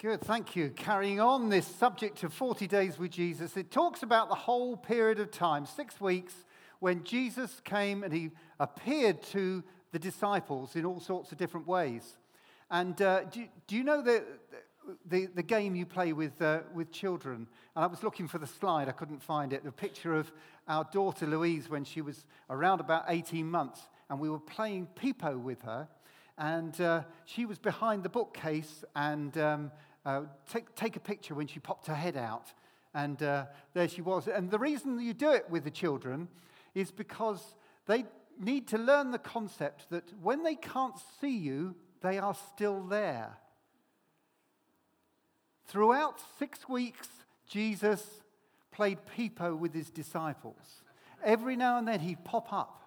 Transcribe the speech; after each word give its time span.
Good, 0.00 0.22
thank 0.22 0.56
you. 0.56 0.70
Carrying 0.70 1.20
on 1.20 1.50
this 1.50 1.66
subject 1.66 2.22
of 2.22 2.32
40 2.32 2.66
days 2.66 2.98
with 2.98 3.10
Jesus, 3.10 3.54
it 3.58 3.70
talks 3.70 4.02
about 4.02 4.30
the 4.30 4.34
whole 4.34 4.74
period 4.74 5.20
of 5.20 5.30
time, 5.30 5.66
six 5.66 6.00
weeks, 6.00 6.32
when 6.78 7.04
Jesus 7.04 7.60
came 7.64 8.02
and 8.02 8.10
he 8.10 8.30
appeared 8.58 9.22
to 9.24 9.62
the 9.92 9.98
disciples 9.98 10.74
in 10.74 10.86
all 10.86 11.00
sorts 11.00 11.32
of 11.32 11.36
different 11.36 11.66
ways. 11.66 12.16
And 12.70 13.02
uh, 13.02 13.24
do, 13.24 13.46
do, 13.66 13.76
you 13.76 13.84
know 13.84 14.00
the, 14.00 14.24
the, 15.04 15.26
the, 15.34 15.42
game 15.42 15.74
you 15.74 15.84
play 15.84 16.14
with, 16.14 16.40
uh, 16.40 16.60
with 16.72 16.90
children? 16.90 17.46
And 17.76 17.84
I 17.84 17.86
was 17.86 18.02
looking 18.02 18.26
for 18.26 18.38
the 18.38 18.46
slide, 18.46 18.88
I 18.88 18.92
couldn't 18.92 19.22
find 19.22 19.52
it. 19.52 19.64
The 19.64 19.70
picture 19.70 20.14
of 20.14 20.32
our 20.66 20.88
daughter 20.90 21.26
Louise 21.26 21.68
when 21.68 21.84
she 21.84 22.00
was 22.00 22.24
around 22.48 22.80
about 22.80 23.04
18 23.08 23.44
months, 23.44 23.82
and 24.08 24.18
we 24.18 24.30
were 24.30 24.40
playing 24.40 24.88
Peepo 24.96 25.38
with 25.38 25.60
her. 25.60 25.88
And 26.38 26.80
uh, 26.80 27.02
she 27.26 27.44
was 27.44 27.58
behind 27.58 28.02
the 28.02 28.08
bookcase 28.08 28.82
and 28.96 29.36
um, 29.36 29.70
uh, 30.04 30.22
take, 30.50 30.74
take 30.74 30.96
a 30.96 31.00
picture 31.00 31.34
when 31.34 31.46
she 31.46 31.60
popped 31.60 31.86
her 31.86 31.94
head 31.94 32.16
out. 32.16 32.52
And 32.94 33.22
uh, 33.22 33.46
there 33.74 33.88
she 33.88 34.02
was. 34.02 34.26
And 34.26 34.50
the 34.50 34.58
reason 34.58 35.00
you 35.00 35.14
do 35.14 35.30
it 35.30 35.48
with 35.48 35.64
the 35.64 35.70
children 35.70 36.28
is 36.74 36.90
because 36.90 37.42
they 37.86 38.04
need 38.40 38.66
to 38.68 38.78
learn 38.78 39.10
the 39.10 39.18
concept 39.18 39.90
that 39.90 40.04
when 40.22 40.42
they 40.42 40.54
can't 40.54 40.96
see 41.20 41.36
you, 41.36 41.74
they 42.00 42.18
are 42.18 42.34
still 42.34 42.82
there. 42.82 43.36
Throughout 45.66 46.18
six 46.38 46.68
weeks, 46.68 47.08
Jesus 47.46 48.02
played 48.72 48.98
Peepo 49.16 49.56
with 49.56 49.74
his 49.74 49.90
disciples. 49.90 50.82
Every 51.22 51.54
now 51.54 51.78
and 51.78 51.86
then 51.86 52.00
he'd 52.00 52.24
pop 52.24 52.52
up 52.52 52.80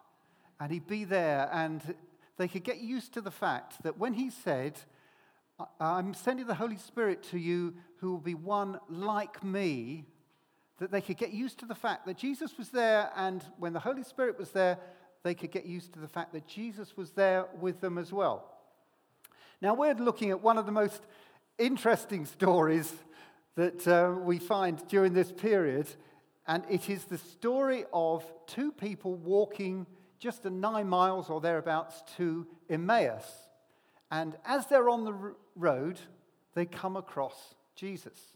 and 0.60 0.72
he'd 0.72 0.88
be 0.88 1.04
there, 1.04 1.50
and 1.52 1.96
they 2.38 2.48
could 2.48 2.64
get 2.64 2.80
used 2.80 3.14
to 3.14 3.22
the 3.22 3.32
fact 3.32 3.84
that 3.84 3.98
when 3.98 4.14
he 4.14 4.30
said, 4.30 4.80
I'm 5.80 6.14
sending 6.14 6.48
the 6.48 6.56
Holy 6.56 6.78
Spirit 6.78 7.24
to 7.32 7.38
you 7.38 7.76
who 7.98 8.12
will 8.12 8.20
be 8.20 8.34
one 8.34 8.80
like 8.90 9.44
me, 9.44 10.06
that 10.80 10.92
they 10.92 11.02
could 11.02 11.18
get 11.18 11.32
used 11.32 11.60
to 11.60 11.66
the 11.66 11.76
fact 11.76 12.06
that 12.06 12.18
Jesus 12.18 12.58
was 12.58 12.70
there, 12.70 13.12
and 13.16 13.44
when 13.58 13.74
the 13.74 13.80
Holy 13.80 14.04
Spirit 14.04 14.38
was 14.38 14.50
there, 14.50 14.80
they 15.24 15.36
could 15.36 15.52
get 15.52 15.66
used 15.66 15.94
to 15.94 16.00
the 16.00 16.08
fact 16.08 16.34
that 16.34 16.48
Jesus 16.48 16.98
was 16.98 17.12
there 17.12 17.46
with 17.60 17.80
them 17.82 17.98
as 17.98 18.12
well. 18.12 18.50
Now, 19.62 19.74
we're 19.76 19.94
looking 19.94 20.32
at 20.32 20.42
one 20.42 20.58
of 20.58 20.66
the 20.66 20.72
most 20.72 21.02
interesting 21.58 22.26
stories 22.26 22.92
that 23.56 23.88
uh, 23.88 24.20
we 24.20 24.40
find 24.40 24.86
during 24.88 25.14
this 25.14 25.32
period, 25.32 25.88
and 26.48 26.64
it 26.70 26.90
is 26.90 27.06
the 27.06 27.20
story 27.20 27.86
of 27.94 28.26
two 28.48 28.72
people 28.72 29.16
walking 29.16 29.86
just 30.20 30.44
nine 30.46 30.90
miles 30.90 31.30
or 31.30 31.40
thereabouts 31.40 32.04
to 32.18 32.48
Emmaus. 32.70 33.43
And 34.14 34.38
as 34.46 34.68
they're 34.68 34.90
on 34.90 35.06
the 35.06 35.34
road, 35.56 36.00
they 36.54 36.68
come 36.68 36.96
across 36.96 37.56
Jesus. 37.76 38.36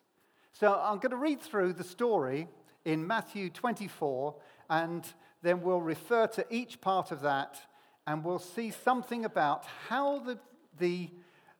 So 0.52 0.74
I'm 0.74 0.98
going 0.98 1.12
to 1.12 1.18
read 1.18 1.40
through 1.40 1.74
the 1.74 1.84
story 1.84 2.48
in 2.84 3.06
Matthew 3.06 3.52
24, 3.52 4.34
and 4.72 5.06
then 5.44 5.62
we'll 5.62 5.80
refer 5.80 6.26
to 6.26 6.44
each 6.50 6.82
part 6.82 7.12
of 7.12 7.22
that, 7.22 7.62
and 8.08 8.24
we'll 8.24 8.40
see 8.40 8.72
something 8.72 9.24
about 9.24 9.66
how 9.88 10.18
the, 10.18 10.40
the 10.80 11.12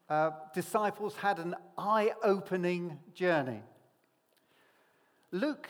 uh, 0.10 0.32
disciples 0.52 1.16
had 1.18 1.38
an 1.38 1.54
eye 1.78 2.12
opening 2.24 2.98
journey. 3.14 3.62
Luke 5.32 5.70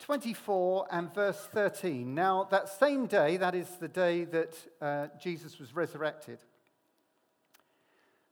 24 0.00 0.88
and 0.90 1.14
verse 1.14 1.46
13. 1.52 2.16
Now, 2.16 2.48
that 2.50 2.68
same 2.68 3.06
day, 3.06 3.36
that 3.36 3.54
is 3.54 3.68
the 3.78 3.86
day 3.86 4.24
that 4.24 4.56
uh, 4.80 5.06
Jesus 5.22 5.60
was 5.60 5.72
resurrected, 5.72 6.40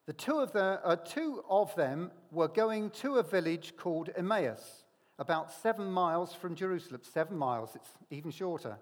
the 0.08 0.14
two 0.14 0.38
of, 0.38 0.52
the, 0.52 0.80
uh, 0.82 0.96
two 0.96 1.44
of 1.50 1.74
them 1.74 2.10
were 2.32 2.48
going 2.48 2.88
to 3.02 3.16
a 3.16 3.22
village 3.22 3.74
called 3.76 4.08
Emmaus, 4.16 4.84
about 5.18 5.52
seven 5.52 5.92
miles 5.92 6.32
from 6.32 6.54
Jerusalem. 6.54 7.02
Seven 7.12 7.36
miles, 7.36 7.72
it's 7.74 7.90
even 8.10 8.30
shorter. 8.30 8.78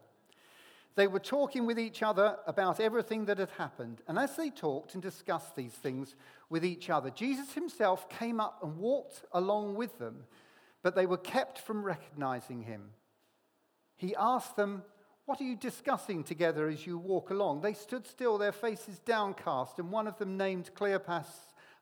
They 0.95 1.09
were 1.09 1.19
talking 1.19 1.67
with 1.67 1.81
each 1.81 2.05
other 2.05 2.37
about 2.47 2.79
everything 2.79 3.25
that 3.25 3.39
had 3.39 3.51
happened. 3.59 4.03
And 4.07 4.21
as 4.21 4.37
they 4.37 4.51
talked 4.51 4.95
and 4.95 5.03
discussed 5.03 5.57
these 5.57 5.73
things 5.73 6.15
with 6.49 6.65
each 6.65 6.91
other, 6.91 7.11
Jesus 7.11 7.55
himself 7.55 8.09
came 8.09 8.39
up 8.39 8.61
and 8.63 8.79
walked 8.79 9.25
along 9.33 9.75
with 9.75 9.99
them, 9.99 10.27
but 10.85 10.95
they 10.95 11.07
were 11.07 11.17
kept 11.17 11.59
from 11.59 11.83
recognizing 11.83 12.63
him. 12.63 12.91
He 13.97 14.15
asked 14.15 14.55
them, 14.55 14.85
what 15.27 15.41
are 15.41 15.45
you 15.45 15.57
discussing 15.57 16.23
together 16.23 16.69
as 16.69 16.87
you 16.87 16.97
walk 16.97 17.31
along? 17.31 17.61
They 17.61 17.75
stood 17.75 18.07
still, 18.07 18.39
their 18.39 18.53
faces 18.53 19.01
downcast, 19.01 19.79
and 19.79 19.91
one 19.91 20.07
of 20.07 20.19
them, 20.19 20.37
named 20.37 20.71
Cleopas, 20.75 21.27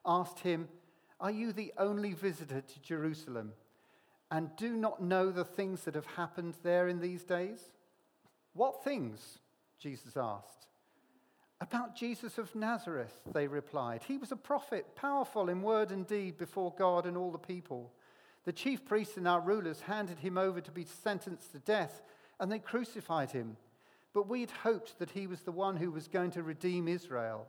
asked 0.03 0.39
him, 0.39 0.67
Are 1.19 1.31
you 1.31 1.53
the 1.53 1.71
only 1.77 2.13
visitor 2.13 2.61
to 2.61 2.81
Jerusalem 2.81 3.53
and 4.31 4.49
do 4.57 4.75
not 4.75 5.01
know 5.01 5.31
the 5.31 5.45
things 5.45 5.83
that 5.83 5.93
have 5.93 6.07
happened 6.07 6.55
there 6.63 6.87
in 6.87 6.99
these 6.99 7.23
days? 7.23 7.59
What 8.53 8.83
things? 8.83 9.39
Jesus 9.79 10.17
asked. 10.17 10.67
About 11.61 11.95
Jesus 11.95 12.37
of 12.39 12.53
Nazareth, 12.55 13.21
they 13.31 13.47
replied. 13.47 14.01
He 14.07 14.17
was 14.17 14.31
a 14.31 14.35
prophet, 14.35 14.95
powerful 14.95 15.49
in 15.49 15.61
word 15.61 15.91
and 15.91 16.07
deed 16.07 16.37
before 16.37 16.73
God 16.77 17.05
and 17.05 17.15
all 17.15 17.31
the 17.31 17.37
people. 17.37 17.93
The 18.43 18.53
chief 18.53 18.85
priests 18.85 19.17
and 19.17 19.27
our 19.27 19.39
rulers 19.39 19.81
handed 19.81 20.19
him 20.19 20.37
over 20.37 20.61
to 20.61 20.71
be 20.71 20.85
sentenced 20.85 21.51
to 21.51 21.59
death 21.59 22.01
and 22.39 22.51
they 22.51 22.59
crucified 22.59 23.31
him. 23.31 23.57
But 24.13 24.29
we'd 24.29 24.51
hoped 24.51 24.99
that 24.99 25.11
he 25.11 25.27
was 25.27 25.41
the 25.41 25.51
one 25.51 25.77
who 25.77 25.91
was 25.91 26.07
going 26.07 26.31
to 26.31 26.43
redeem 26.43 26.87
Israel. 26.87 27.47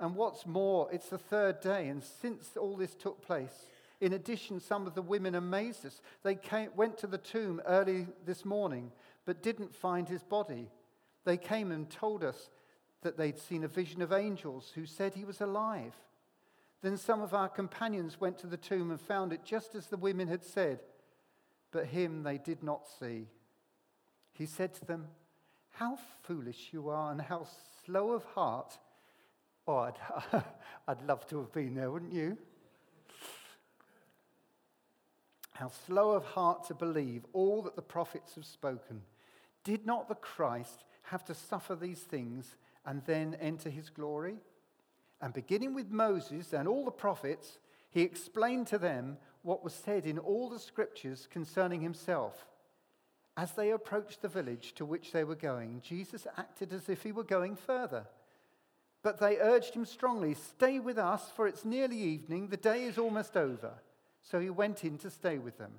And 0.00 0.16
what's 0.16 0.46
more, 0.46 0.88
it's 0.92 1.08
the 1.08 1.18
third 1.18 1.60
day, 1.60 1.88
and 1.88 2.02
since 2.02 2.56
all 2.56 2.76
this 2.76 2.94
took 2.94 3.22
place, 3.22 3.66
in 4.00 4.12
addition, 4.12 4.60
some 4.60 4.86
of 4.86 4.94
the 4.94 5.02
women 5.02 5.34
amazed 5.34 5.86
us. 5.86 6.00
They 6.24 6.34
came, 6.34 6.70
went 6.76 6.98
to 6.98 7.06
the 7.06 7.18
tomb 7.18 7.62
early 7.66 8.06
this 8.26 8.44
morning, 8.44 8.90
but 9.24 9.42
didn't 9.42 9.74
find 9.74 10.08
his 10.08 10.22
body. 10.22 10.68
They 11.24 11.36
came 11.36 11.70
and 11.70 11.88
told 11.88 12.24
us 12.24 12.50
that 13.02 13.16
they'd 13.16 13.38
seen 13.38 13.64
a 13.64 13.68
vision 13.68 14.02
of 14.02 14.12
angels 14.12 14.72
who 14.74 14.84
said 14.84 15.14
he 15.14 15.24
was 15.24 15.40
alive. 15.40 15.94
Then 16.82 16.96
some 16.98 17.22
of 17.22 17.32
our 17.32 17.48
companions 17.48 18.20
went 18.20 18.38
to 18.40 18.46
the 18.46 18.56
tomb 18.56 18.90
and 18.90 19.00
found 19.00 19.32
it 19.32 19.44
just 19.44 19.74
as 19.74 19.86
the 19.86 19.96
women 19.96 20.28
had 20.28 20.44
said, 20.44 20.80
but 21.70 21.86
him 21.86 22.24
they 22.24 22.36
did 22.36 22.62
not 22.62 22.86
see. 23.00 23.28
He 24.34 24.46
said 24.46 24.74
to 24.74 24.84
them, 24.84 25.06
How 25.70 25.98
foolish 26.22 26.68
you 26.72 26.90
are 26.90 27.10
and 27.10 27.20
how 27.20 27.46
slow 27.84 28.12
of 28.12 28.24
heart. 28.24 28.76
Oh, 29.66 29.78
I'd, 29.78 29.94
I'd 30.88 31.02
love 31.06 31.26
to 31.28 31.38
have 31.38 31.52
been 31.52 31.74
there, 31.74 31.90
wouldn't 31.90 32.12
you? 32.12 32.36
How 35.52 35.70
slow 35.86 36.10
of 36.10 36.24
heart 36.24 36.64
to 36.64 36.74
believe 36.74 37.24
all 37.32 37.62
that 37.62 37.76
the 37.76 37.82
prophets 37.82 38.34
have 38.34 38.44
spoken. 38.44 39.02
Did 39.62 39.86
not 39.86 40.08
the 40.08 40.16
Christ 40.16 40.84
have 41.04 41.24
to 41.26 41.34
suffer 41.34 41.76
these 41.76 42.00
things 42.00 42.56
and 42.84 43.02
then 43.06 43.36
enter 43.40 43.70
his 43.70 43.88
glory? 43.88 44.36
And 45.20 45.32
beginning 45.32 45.72
with 45.72 45.90
Moses 45.90 46.52
and 46.52 46.66
all 46.66 46.84
the 46.84 46.90
prophets, 46.90 47.58
he 47.88 48.02
explained 48.02 48.66
to 48.68 48.78
them 48.78 49.16
what 49.42 49.62
was 49.62 49.74
said 49.74 50.06
in 50.06 50.18
all 50.18 50.50
the 50.50 50.58
scriptures 50.58 51.28
concerning 51.30 51.80
himself. 51.80 52.46
As 53.36 53.52
they 53.52 53.70
approached 53.72 54.22
the 54.22 54.28
village 54.28 54.74
to 54.74 54.84
which 54.84 55.10
they 55.10 55.24
were 55.24 55.34
going, 55.34 55.80
Jesus 55.82 56.26
acted 56.36 56.72
as 56.72 56.88
if 56.88 57.02
he 57.02 57.10
were 57.10 57.24
going 57.24 57.56
further. 57.56 58.06
But 59.02 59.18
they 59.18 59.38
urged 59.38 59.74
him 59.74 59.84
strongly, 59.84 60.34
Stay 60.34 60.78
with 60.78 60.98
us, 60.98 61.30
for 61.34 61.46
it's 61.46 61.64
nearly 61.64 61.98
evening, 61.98 62.48
the 62.48 62.56
day 62.56 62.84
is 62.84 62.96
almost 62.96 63.36
over. 63.36 63.72
So 64.22 64.40
he 64.40 64.50
went 64.50 64.84
in 64.84 64.98
to 64.98 65.10
stay 65.10 65.38
with 65.38 65.58
them. 65.58 65.72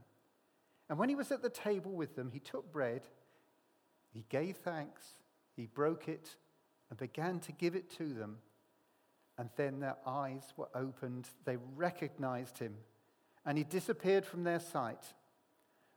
And 0.90 1.00
when 1.00 1.10
he 1.10 1.16
was 1.16 1.32
at 1.32 1.42
the 1.42 1.50
table 1.50 1.92
with 1.92 2.16
them, 2.16 2.30
he 2.32 2.40
took 2.40 2.72
bread, 2.72 3.02
he 4.14 4.24
gave 4.30 4.58
thanks, 4.58 5.02
he 5.56 5.66
broke 5.66 6.08
it, 6.08 6.36
and 6.90 7.00
began 7.00 7.40
to 7.40 7.52
give 7.52 7.76
it 7.76 7.90
to 7.98 8.14
them. 8.14 8.38
And 9.38 9.50
then 9.56 9.80
their 9.80 9.98
eyes 10.06 10.54
were 10.56 10.70
opened, 10.76 11.28
they 11.44 11.58
recognized 11.76 12.60
him, 12.60 12.76
and 13.46 13.58
he 13.58 13.64
disappeared 13.64 14.26
from 14.26 14.44
their 14.44 14.60
sight. 14.60 15.14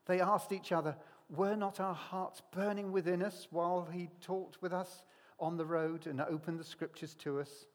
They 0.06 0.20
asked 0.20 0.52
each 0.52 0.72
other, 0.72 0.96
were 1.30 1.56
not 1.56 1.80
our 1.80 1.94
hearts 1.94 2.42
burning 2.52 2.92
within 2.92 3.22
us 3.22 3.46
while 3.50 3.88
he 3.92 4.08
talked 4.20 4.60
with 4.62 4.72
us 4.72 5.04
on 5.38 5.56
the 5.56 5.66
road 5.66 6.06
and 6.06 6.20
opened 6.20 6.58
the 6.58 6.64
scriptures 6.64 7.14
to 7.16 7.40
us? 7.40 7.66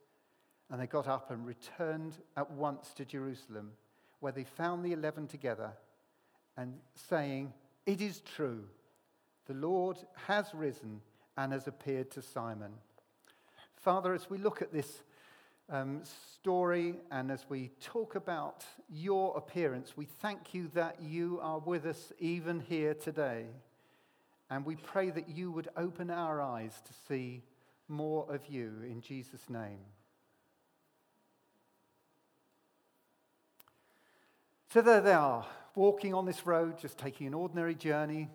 And 0.71 0.81
they 0.81 0.87
got 0.87 1.07
up 1.07 1.29
and 1.29 1.45
returned 1.45 2.17
at 2.35 2.49
once 2.51 2.93
to 2.95 3.05
Jerusalem, 3.05 3.71
where 4.19 4.31
they 4.31 4.43
found 4.43 4.83
the 4.83 4.93
eleven 4.93 5.27
together 5.27 5.71
and 6.57 6.79
saying, 6.95 7.53
It 7.85 8.01
is 8.01 8.21
true, 8.21 8.63
the 9.45 9.53
Lord 9.53 9.97
has 10.27 10.53
risen 10.53 11.01
and 11.37 11.51
has 11.51 11.67
appeared 11.67 12.11
to 12.11 12.21
Simon. 12.21 12.73
Father, 13.75 14.13
as 14.13 14.29
we 14.29 14.37
look 14.37 14.61
at 14.61 14.71
this 14.71 15.03
um, 15.69 16.01
story 16.33 16.95
and 17.11 17.31
as 17.31 17.45
we 17.49 17.71
talk 17.81 18.15
about 18.15 18.65
your 18.89 19.35
appearance, 19.37 19.95
we 19.95 20.05
thank 20.05 20.53
you 20.53 20.69
that 20.73 21.01
you 21.01 21.39
are 21.41 21.59
with 21.59 21.85
us 21.85 22.11
even 22.19 22.59
here 22.59 22.93
today. 22.93 23.45
And 24.49 24.65
we 24.65 24.75
pray 24.75 25.09
that 25.09 25.29
you 25.29 25.51
would 25.51 25.69
open 25.77 26.09
our 26.09 26.41
eyes 26.41 26.73
to 26.85 26.93
see 27.07 27.43
more 27.87 28.31
of 28.33 28.47
you 28.47 28.73
in 28.83 29.01
Jesus' 29.01 29.49
name. 29.49 29.79
So 34.69 34.81
there 34.81 35.01
they 35.01 35.13
are, 35.13 35.45
walking 35.75 36.13
on 36.13 36.25
this 36.25 36.45
road, 36.45 36.79
just 36.79 36.97
taking 36.97 37.27
an 37.27 37.33
ordinary 37.33 37.75
journey, 37.75 38.29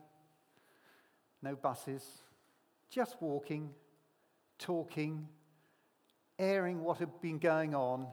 no 1.43 1.57
buses, 1.57 2.05
just 2.91 3.17
walking, 3.21 3.71
talking, 4.59 5.29
airing 6.39 6.83
what 6.83 6.99
had 6.99 7.21
been 7.21 7.39
going 7.39 7.75
on, 7.75 8.07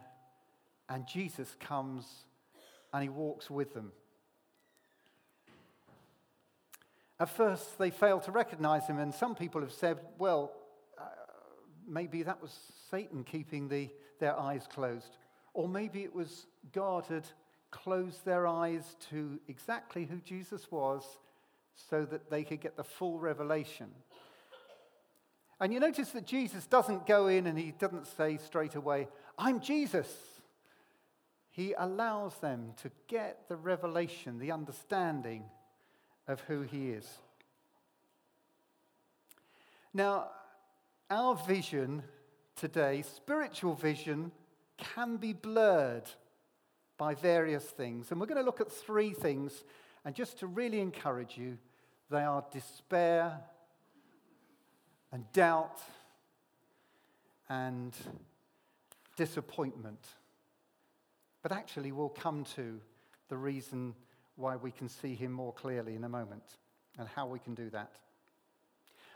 and 0.90 1.08
Jesus 1.08 1.56
comes 1.60 2.06
and 2.94 3.04
he 3.04 3.10
walks 3.10 3.50
with 3.50 3.74
them. 3.74 3.92
At 7.20 7.30
first, 7.30 7.78
they 7.78 7.92
fail 7.92 8.20
to 8.22 8.32
recognize 8.32 8.88
him, 8.88 9.00
and 9.00 9.14
some 9.14 9.36
people 9.36 9.62
have 9.62 9.72
said, 9.72 10.00
well, 10.18 10.52
uh, 10.98 11.04
maybe 11.88 12.24
that 12.24 12.42
was 12.42 12.54
Satan 12.92 13.24
keeping 13.24 13.70
the, 13.70 13.90
their 14.20 14.38
eyes 14.38 14.68
closed. 14.70 15.18
Or 15.54 15.70
maybe 15.70 16.04
it 16.04 16.14
was 16.14 16.46
God 16.74 17.06
had 17.06 17.26
closed 17.72 18.26
their 18.26 18.48
eyes 18.48 18.96
to 19.10 19.40
exactly 19.48 20.06
who 20.06 20.18
Jesus 20.18 20.70
was 20.70 21.04
so 21.76 22.06
that 22.06 22.30
they 22.30 22.44
could 22.44 22.62
get 22.62 22.76
the 22.76 22.84
full 22.84 23.20
revelation. 23.20 23.88
And 25.60 25.74
you 25.74 25.80
notice 25.80 26.10
that 26.12 26.26
Jesus 26.26 26.66
doesn't 26.68 27.08
go 27.08 27.28
in 27.28 27.48
and 27.48 27.58
he 27.58 27.72
doesn't 27.72 28.08
say 28.08 28.38
straight 28.38 28.76
away, 28.76 29.08
I'm 29.38 29.62
Jesus. 29.62 30.08
He 31.50 31.74
allows 31.78 32.36
them 32.40 32.74
to 32.84 32.92
get 33.08 33.48
the 33.48 33.56
revelation, 33.56 34.40
the 34.40 34.52
understanding 34.52 35.44
of 36.28 36.42
who 36.42 36.64
he 36.64 36.90
is. 36.90 37.08
Now, 39.94 40.32
our 41.10 41.36
vision 41.36 42.04
today, 42.58 43.04
spiritual 43.16 43.76
vision, 43.76 44.32
can 44.78 45.16
be 45.16 45.32
blurred 45.32 46.10
by 46.98 47.14
various 47.14 47.64
things. 47.64 48.12
And 48.12 48.20
we're 48.20 48.26
going 48.26 48.42
to 48.42 48.46
look 48.46 48.60
at 48.60 48.72
three 48.72 49.12
things. 49.12 49.64
And 50.04 50.14
just 50.14 50.40
to 50.40 50.48
really 50.48 50.82
encourage 50.82 51.38
you, 51.38 51.58
they 52.10 52.22
are 52.22 52.44
despair 52.52 53.40
and 55.16 55.32
doubt 55.32 55.80
and 57.48 57.94
disappointment. 59.16 60.06
But 61.42 61.54
actually, 61.54 61.94
we'll 61.94 62.10
come 62.10 62.44
to 62.58 62.82
the 63.30 63.38
reason 63.38 63.96
why 64.36 64.58
we 64.58 64.72
can 64.72 64.90
see 64.90 65.16
him 65.16 65.32
more 65.32 65.54
clearly 65.54 65.96
in 65.96 66.04
a 66.04 66.10
moment 66.10 66.44
and 67.00 67.08
how 67.08 67.28
we 67.28 67.40
can 67.40 67.56
do 67.56 67.70
that. 67.70 67.94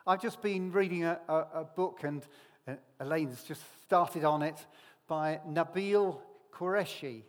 I've 0.07 0.21
just 0.21 0.41
been 0.41 0.71
reading 0.71 1.03
a, 1.03 1.19
a, 1.27 1.35
a 1.53 1.63
book, 1.65 1.99
and 2.03 2.23
uh, 2.65 2.75
Elaine's 3.01 3.43
just 3.43 3.61
started 3.83 4.23
on 4.23 4.41
it, 4.41 4.65
by 5.05 5.41
Nabil 5.49 6.17
Qureshi, 6.53 7.23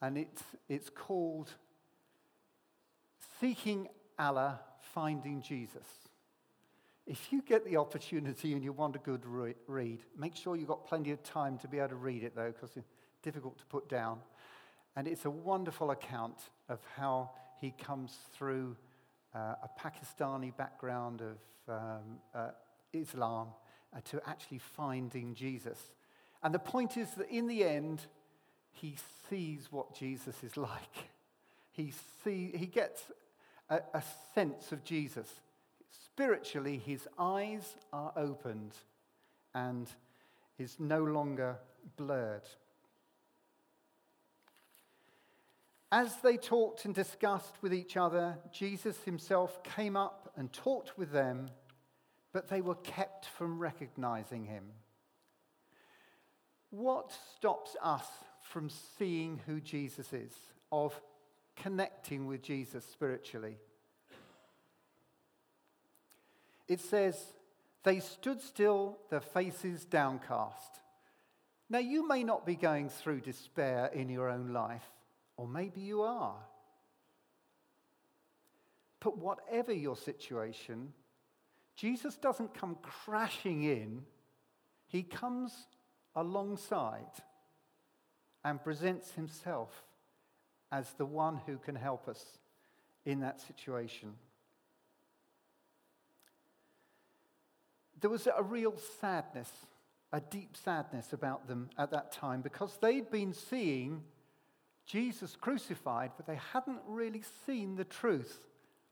and 0.00 0.18
it's, 0.18 0.42
it's 0.68 0.90
called 0.90 1.52
Seeking 3.40 3.86
Allah, 4.18 4.58
Finding 4.92 5.40
Jesus. 5.40 6.01
If 7.06 7.32
you 7.32 7.42
get 7.42 7.64
the 7.64 7.76
opportunity 7.78 8.52
and 8.52 8.62
you 8.62 8.72
want 8.72 8.94
a 8.94 9.00
good 9.00 9.26
re- 9.26 9.54
read, 9.66 10.00
make 10.16 10.36
sure 10.36 10.54
you've 10.54 10.68
got 10.68 10.86
plenty 10.86 11.10
of 11.10 11.22
time 11.22 11.58
to 11.58 11.68
be 11.68 11.78
able 11.78 11.88
to 11.88 11.94
read 11.96 12.22
it, 12.22 12.36
though, 12.36 12.52
because 12.52 12.76
it's 12.76 12.92
difficult 13.22 13.58
to 13.58 13.66
put 13.66 13.88
down. 13.88 14.20
And 14.94 15.08
it's 15.08 15.24
a 15.24 15.30
wonderful 15.30 15.90
account 15.90 16.36
of 16.68 16.78
how 16.96 17.30
he 17.60 17.72
comes 17.72 18.16
through 18.34 18.76
uh, 19.34 19.54
a 19.62 19.70
Pakistani 19.80 20.56
background 20.56 21.22
of 21.22 21.74
um, 21.74 22.18
uh, 22.34 22.50
Islam 22.92 23.48
uh, 23.94 24.00
to 24.10 24.20
actually 24.26 24.58
finding 24.58 25.34
Jesus. 25.34 25.78
And 26.42 26.54
the 26.54 26.58
point 26.58 26.96
is 26.96 27.10
that 27.14 27.30
in 27.30 27.46
the 27.46 27.64
end, 27.64 28.02
he 28.72 28.96
sees 29.28 29.68
what 29.70 29.94
Jesus 29.94 30.42
is 30.42 30.56
like. 30.56 31.08
He, 31.72 31.92
see, 32.22 32.52
he 32.54 32.66
gets 32.66 33.02
a, 33.70 33.80
a 33.94 34.02
sense 34.34 34.72
of 34.72 34.84
Jesus. 34.84 35.28
Spiritually, 36.14 36.76
his 36.76 37.08
eyes 37.18 37.74
are 37.90 38.12
opened 38.16 38.74
and 39.54 39.88
is 40.58 40.76
no 40.78 41.02
longer 41.02 41.56
blurred. 41.96 42.42
As 45.90 46.14
they 46.22 46.36
talked 46.36 46.84
and 46.84 46.94
discussed 46.94 47.54
with 47.62 47.72
each 47.72 47.96
other, 47.96 48.36
Jesus 48.52 49.02
himself 49.04 49.62
came 49.64 49.96
up 49.96 50.30
and 50.36 50.52
talked 50.52 50.98
with 50.98 51.12
them, 51.12 51.48
but 52.34 52.48
they 52.48 52.60
were 52.60 52.74
kept 52.74 53.24
from 53.24 53.58
recognizing 53.58 54.44
him. 54.44 54.64
What 56.68 57.10
stops 57.36 57.74
us 57.82 58.06
from 58.42 58.68
seeing 58.98 59.40
who 59.46 59.62
Jesus 59.62 60.12
is, 60.12 60.32
of 60.70 61.00
connecting 61.56 62.26
with 62.26 62.42
Jesus 62.42 62.84
spiritually? 62.84 63.56
It 66.72 66.80
says, 66.80 67.22
they 67.82 68.00
stood 68.00 68.40
still, 68.40 68.96
their 69.10 69.20
faces 69.20 69.84
downcast. 69.84 70.80
Now, 71.68 71.80
you 71.80 72.08
may 72.08 72.24
not 72.24 72.46
be 72.46 72.54
going 72.54 72.88
through 72.88 73.20
despair 73.20 73.90
in 73.92 74.08
your 74.08 74.30
own 74.30 74.54
life, 74.54 74.88
or 75.36 75.46
maybe 75.46 75.82
you 75.82 76.00
are. 76.00 76.38
But 79.00 79.18
whatever 79.18 79.70
your 79.70 79.98
situation, 79.98 80.94
Jesus 81.76 82.16
doesn't 82.16 82.54
come 82.54 82.78
crashing 82.80 83.64
in, 83.64 84.06
he 84.86 85.02
comes 85.02 85.52
alongside 86.16 87.20
and 88.46 88.64
presents 88.64 89.12
himself 89.12 89.84
as 90.70 90.90
the 90.94 91.04
one 91.04 91.38
who 91.44 91.58
can 91.58 91.74
help 91.74 92.08
us 92.08 92.24
in 93.04 93.20
that 93.20 93.42
situation. 93.42 94.14
There 98.02 98.10
was 98.10 98.26
a 98.26 98.42
real 98.42 98.74
sadness, 99.00 99.50
a 100.12 100.20
deep 100.20 100.56
sadness 100.56 101.12
about 101.12 101.48
them 101.48 101.70
at 101.78 101.92
that 101.92 102.12
time 102.12 102.42
because 102.42 102.76
they'd 102.82 103.10
been 103.10 103.32
seeing 103.32 104.02
Jesus 104.84 105.36
crucified, 105.40 106.10
but 106.16 106.26
they 106.26 106.38
hadn't 106.52 106.80
really 106.86 107.22
seen 107.46 107.76
the 107.76 107.84
truth 107.84 108.40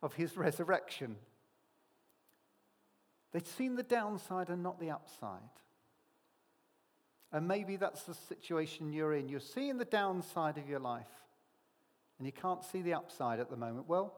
of 0.01 0.15
his 0.15 0.37
resurrection. 0.39 1.17
They'd 3.33 3.47
seen 3.47 3.77
the 3.77 3.83
downside 3.83 4.49
and 4.49 4.63
not 4.63 4.81
the 4.81 4.91
upside. 4.91 5.41
And 7.33 7.47
maybe 7.47 7.77
that's 7.77 8.05
the 8.05 8.15
situation 8.15 8.93
you're 8.93 9.15
in. 9.15 9.29
You're 9.29 9.41
seeing 9.41 9.77
the 9.77 9.85
downside 9.85 10.57
of 10.57 10.69
your 10.69 10.81
life 10.81 11.07
and 12.19 12.27
you 12.27 12.33
can't 12.33 12.63
see 12.65 12.83
the 12.83 12.95
upside 12.95 13.41
at 13.41 13.51
the 13.51 13.57
moment. 13.57 13.89
Well, 13.89 14.15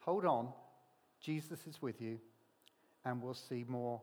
hold 0.00 0.26
on. 0.26 0.48
Jesus 1.20 1.66
is 1.66 1.80
with 1.80 2.00
you, 2.00 2.18
and 3.04 3.22
we'll 3.22 3.34
see 3.34 3.64
more 3.66 4.00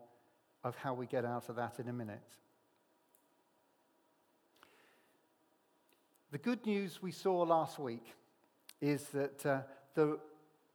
of 0.64 0.76
how 0.76 0.94
we 0.94 1.06
get 1.06 1.26
out 1.26 1.50
of 1.50 1.56
that 1.56 1.80
in 1.80 1.88
a 1.88 1.94
minute. 1.94 2.20
The 6.32 6.38
good 6.38 6.66
news 6.66 7.02
we 7.02 7.12
saw 7.12 7.44
last 7.44 7.80
week 7.80 8.14
is 8.82 9.06
that 9.10 9.46
uh, 9.46 9.62
the 9.96 10.20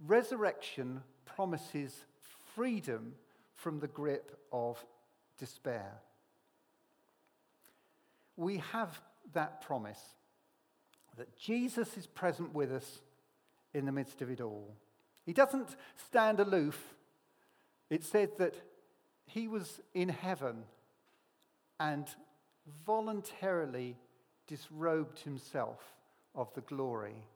resurrection 0.07 1.03
promises 1.25 1.95
freedom 2.55 3.15
from 3.55 3.81
the 3.81 3.89
grip 3.89 4.39
of 4.51 4.83
despair 5.39 6.01
we 8.37 8.59
have 8.73 9.01
that 9.35 9.61
promise 9.63 10.01
that 11.17 11.37
Jesus 11.37 11.97
is 11.97 12.07
present 12.07 12.55
with 12.55 12.73
us 12.73 13.01
in 13.75 13.87
the 13.87 13.93
midst 13.93 14.23
of 14.23 14.31
it 14.31 14.41
all. 14.41 14.75
He 15.25 15.33
doesn't 15.33 15.77
stand 16.09 16.41
aloof. 16.41 16.95
It 17.93 18.05
said 18.05 18.39
that 18.39 18.55
he 19.27 19.49
was 19.49 19.83
in 19.93 20.09
heaven 20.09 20.65
and 21.79 22.09
voluntarily 22.87 23.99
disrobed 24.47 25.19
himself 25.19 25.79
of 26.35 26.51
the 26.55 26.63
glory 26.63 27.27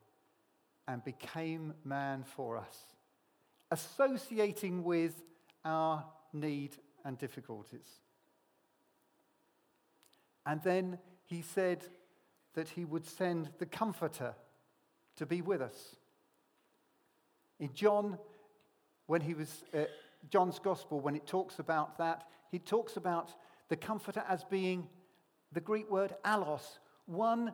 and 0.88 1.04
became 1.04 1.74
man 1.84 2.24
for 2.24 2.56
us, 2.56 2.78
associating 3.70 4.82
with 4.82 5.22
our 5.62 6.02
need 6.32 6.74
and 7.04 7.18
difficulties. 7.18 8.00
And 10.46 10.62
then 10.62 10.98
he 11.26 11.42
said 11.42 11.84
that 12.54 12.70
he 12.70 12.86
would 12.86 13.04
send 13.04 13.50
the 13.58 13.66
Comforter 13.66 14.34
to 15.16 15.26
be 15.26 15.42
with 15.42 15.60
us. 15.60 15.96
In 17.60 17.74
John, 17.74 18.18
when 19.06 19.20
he 19.20 19.34
was, 19.34 19.64
uh, 19.74 19.84
John's 20.30 20.58
Gospel, 20.58 21.00
when 21.00 21.16
it 21.16 21.26
talks 21.26 21.58
about 21.58 21.98
that, 21.98 22.28
he 22.50 22.58
talks 22.58 22.96
about 22.96 23.32
the 23.68 23.76
Comforter 23.76 24.24
as 24.28 24.44
being 24.44 24.88
the 25.52 25.60
Greek 25.60 25.90
word 25.90 26.14
allos, 26.24 26.78
one 27.06 27.52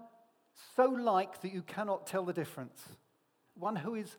so 0.77 0.85
like 0.85 1.41
that 1.43 1.53
you 1.53 1.63
cannot 1.63 2.07
tell 2.07 2.25
the 2.25 2.33
difference. 2.33 2.83
One 3.55 3.77
who 3.77 3.95
is 3.95 4.17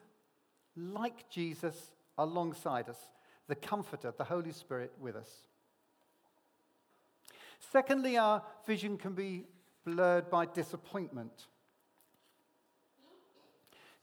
like 0.75 1.29
Jesus 1.29 1.75
alongside 2.17 2.89
us, 2.89 2.97
the 3.47 3.55
Comforter, 3.55 4.13
the 4.17 4.23
Holy 4.23 4.51
Spirit 4.51 4.93
with 4.99 5.15
us. 5.15 5.29
Secondly, 7.71 8.17
our 8.17 8.43
vision 8.65 8.97
can 8.97 9.13
be 9.13 9.45
blurred 9.85 10.29
by 10.29 10.45
disappointment. 10.45 11.47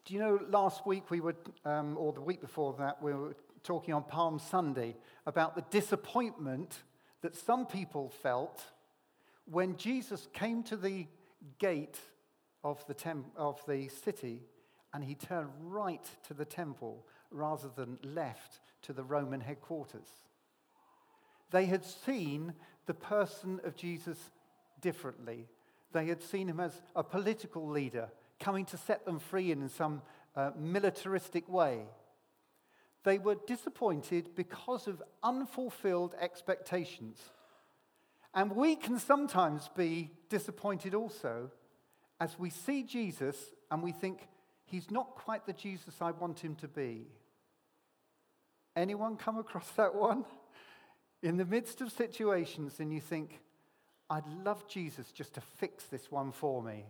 Do 0.05 0.15
you 0.15 0.21
know, 0.21 0.41
last 0.49 0.87
week 0.87 1.11
we 1.11 1.21
were, 1.21 1.37
um, 1.65 1.97
or 1.99 2.13
the 2.13 2.21
week 2.21 2.41
before 2.41 2.75
that, 2.79 3.03
we 3.03 3.13
were 3.13 3.37
talking 3.63 3.95
on 3.95 4.05
Palm 4.05 4.39
Sunday 4.39 4.97
about 5.27 5.55
the 5.55 5.65
disappointment 5.71 6.79
that 7.23 7.37
some 7.37 7.67
people 7.67 8.09
felt 8.23 8.63
when 9.45 9.77
Jesus 9.77 10.29
came 10.33 10.63
to 10.65 10.77
the 10.77 11.07
gate 11.59 11.99
of 12.63 12.85
the, 12.87 12.95
tem- 12.95 13.33
of 13.37 13.61
the 13.67 13.89
city 13.89 14.43
and 14.93 15.05
he 15.05 15.15
turned 15.15 15.51
right 15.61 16.05
to 16.27 16.35
the 16.35 16.45
temple 16.45 17.07
rather 17.31 17.69
than 17.75 17.99
left 18.03 18.61
to 18.83 18.93
the 18.93 19.05
Roman 19.05 19.41
headquarters. 19.41 20.09
They 21.51 21.67
had 21.67 21.85
seen 21.85 22.55
the 22.87 22.95
person 22.95 23.61
of 23.65 23.77
Jesus 23.77 24.19
differently. 24.81 25.49
They 25.93 26.07
had 26.07 26.23
seen 26.23 26.49
him 26.49 26.61
as 26.61 26.81
a 26.95 27.03
political 27.03 27.69
leader 27.69 28.09
coming 28.39 28.65
to 28.67 28.77
set 28.77 29.05
them 29.05 29.19
free 29.19 29.51
in 29.51 29.69
some 29.69 30.03
uh, 30.35 30.51
militaristic 30.57 31.49
way. 31.49 31.83
They 33.05 33.19
were 33.19 33.37
disappointed 33.47 34.35
because 34.35 34.87
of 34.87 35.03
unfulfilled 35.23 36.15
expectations. 36.21 37.19
And 38.35 38.55
we 38.55 38.77
can 38.77 38.99
sometimes 38.99 39.69
be 39.75 40.11
disappointed 40.29 40.95
also 40.95 41.51
as 42.21 42.39
we 42.39 42.51
see 42.51 42.83
Jesus 42.83 43.37
and 43.71 43.83
we 43.83 43.93
think, 43.93 44.29
he's 44.67 44.91
not 44.91 45.15
quite 45.15 45.47
the 45.47 45.53
Jesus 45.53 45.95
I 46.01 46.11
want 46.11 46.41
him 46.41 46.55
to 46.57 46.69
be. 46.69 47.07
Anyone 48.77 49.17
come 49.17 49.39
across 49.39 49.71
that 49.77 49.95
one? 49.95 50.25
In 51.23 51.37
the 51.37 51.45
midst 51.45 51.81
of 51.81 51.93
situations, 51.93 52.81
and 52.81 52.93
you 52.93 53.01
think, 53.01 53.41
I'd 54.09 54.27
love 54.45 54.67
Jesus 54.67 55.13
just 55.13 55.35
to 55.35 55.41
fix 55.41 55.85
this 55.85 56.11
one 56.11 56.33
for 56.33 56.63
me. 56.63 56.85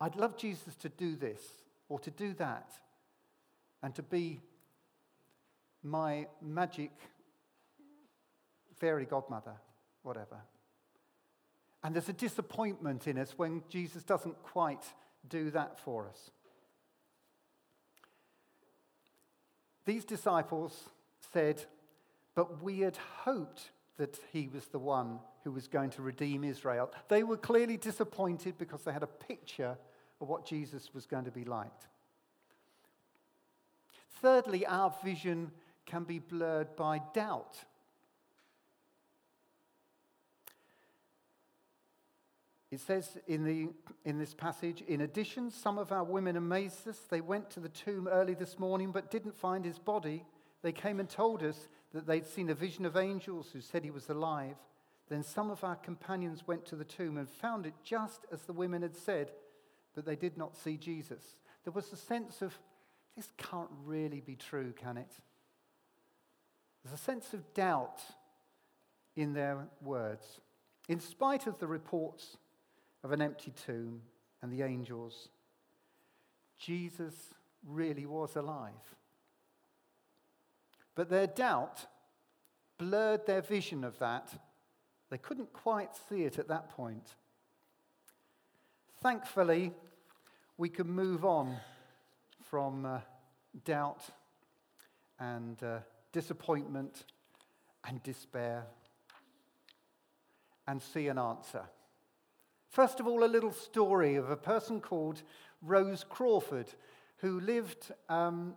I'd 0.00 0.16
love 0.16 0.36
Jesus 0.36 0.74
to 0.76 0.88
do 0.88 1.16
this 1.16 1.40
or 1.88 1.98
to 2.00 2.10
do 2.10 2.32
that 2.34 2.70
and 3.82 3.94
to 3.94 4.02
be 4.02 4.40
my 5.88 6.26
magic 6.42 6.92
fairy 8.78 9.04
godmother, 9.04 9.54
whatever. 10.02 10.38
And 11.82 11.94
there's 11.94 12.08
a 12.08 12.14
disappointment 12.14 13.06
in 13.06 13.18
us 13.18 13.34
when 13.36 13.62
Jesus 13.68 14.02
doesn't 14.02 14.42
quite 14.42 14.84
do 15.28 15.50
that 15.50 15.78
for 15.80 16.08
us. 16.08 16.30
These 19.84 20.04
disciples 20.04 20.90
said, 21.32 21.64
But 22.34 22.62
we 22.62 22.80
had 22.80 22.96
hoped 22.96 23.70
that 23.96 24.18
he 24.32 24.48
was 24.52 24.66
the 24.66 24.78
one 24.78 25.18
who 25.44 25.50
was 25.50 25.66
going 25.66 25.90
to 25.90 26.02
redeem 26.02 26.44
Israel. 26.44 26.92
They 27.08 27.22
were 27.22 27.36
clearly 27.36 27.76
disappointed 27.76 28.58
because 28.58 28.82
they 28.82 28.92
had 28.92 29.02
a 29.02 29.06
picture 29.06 29.76
of 30.20 30.28
what 30.28 30.44
Jesus 30.44 30.92
was 30.92 31.06
going 31.06 31.24
to 31.24 31.30
be 31.30 31.44
like. 31.44 31.72
Thirdly, 34.20 34.66
our 34.66 34.92
vision 35.04 35.52
can 35.88 36.04
be 36.04 36.20
blurred 36.20 36.76
by 36.76 37.00
doubt. 37.14 37.56
It 42.70 42.80
says 42.80 43.16
in, 43.26 43.44
the, 43.44 43.68
in 44.04 44.18
this 44.18 44.34
passage, 44.34 44.82
in 44.86 45.00
addition, 45.00 45.50
some 45.50 45.78
of 45.78 45.90
our 45.90 46.04
women 46.04 46.36
amazed 46.36 46.86
us. 46.86 46.98
They 47.10 47.22
went 47.22 47.50
to 47.50 47.60
the 47.60 47.70
tomb 47.70 48.06
early 48.06 48.34
this 48.34 48.58
morning 48.58 48.92
but 48.92 49.10
didn't 49.10 49.34
find 49.34 49.64
his 49.64 49.78
body. 49.78 50.24
They 50.62 50.72
came 50.72 51.00
and 51.00 51.08
told 51.08 51.42
us 51.42 51.68
that 51.94 52.06
they'd 52.06 52.26
seen 52.26 52.50
a 52.50 52.54
vision 52.54 52.84
of 52.84 52.96
angels 52.96 53.48
who 53.52 53.62
said 53.62 53.84
he 53.84 53.90
was 53.90 54.10
alive. 54.10 54.56
Then 55.08 55.22
some 55.22 55.50
of 55.50 55.64
our 55.64 55.76
companions 55.76 56.46
went 56.46 56.66
to 56.66 56.76
the 56.76 56.84
tomb 56.84 57.16
and 57.16 57.26
found 57.26 57.64
it 57.64 57.72
just 57.82 58.26
as 58.30 58.42
the 58.42 58.52
women 58.52 58.82
had 58.82 58.94
said, 58.94 59.30
but 59.94 60.04
they 60.04 60.16
did 60.16 60.36
not 60.36 60.54
see 60.54 60.76
Jesus. 60.76 61.22
There 61.64 61.72
was 61.72 61.90
a 61.90 61.96
sense 61.96 62.42
of, 62.42 62.58
this 63.16 63.32
can't 63.38 63.70
really 63.86 64.20
be 64.20 64.36
true, 64.36 64.74
can 64.78 64.98
it? 64.98 65.10
There's 66.88 67.00
a 67.00 67.04
sense 67.04 67.34
of 67.34 67.52
doubt 67.52 68.00
in 69.14 69.34
their 69.34 69.66
words. 69.82 70.40
In 70.88 71.00
spite 71.00 71.46
of 71.46 71.58
the 71.58 71.66
reports 71.66 72.38
of 73.04 73.12
an 73.12 73.20
empty 73.20 73.52
tomb 73.66 74.00
and 74.40 74.50
the 74.50 74.62
angels, 74.62 75.28
Jesus 76.58 77.14
really 77.66 78.06
was 78.06 78.36
alive. 78.36 78.72
But 80.94 81.10
their 81.10 81.26
doubt 81.26 81.84
blurred 82.78 83.26
their 83.26 83.42
vision 83.42 83.84
of 83.84 83.98
that. 83.98 84.32
They 85.10 85.18
couldn't 85.18 85.52
quite 85.52 85.90
see 86.08 86.24
it 86.24 86.38
at 86.38 86.48
that 86.48 86.70
point. 86.70 87.16
Thankfully, 89.02 89.72
we 90.56 90.70
can 90.70 90.90
move 90.90 91.26
on 91.26 91.54
from 92.44 92.86
uh, 92.86 93.00
doubt 93.66 94.04
and 95.20 95.62
uh, 95.62 95.80
disappointment 96.12 97.04
and 97.84 98.02
despair 98.02 98.66
and 100.66 100.82
see 100.82 101.08
an 101.08 101.18
answer. 101.18 101.62
First 102.68 103.00
of 103.00 103.06
all, 103.06 103.24
a 103.24 103.26
little 103.26 103.52
story 103.52 104.16
of 104.16 104.30
a 104.30 104.36
person 104.36 104.80
called 104.80 105.22
Rose 105.62 106.04
Crawford 106.08 106.68
who 107.18 107.40
lived 107.40 107.90
um, 108.08 108.54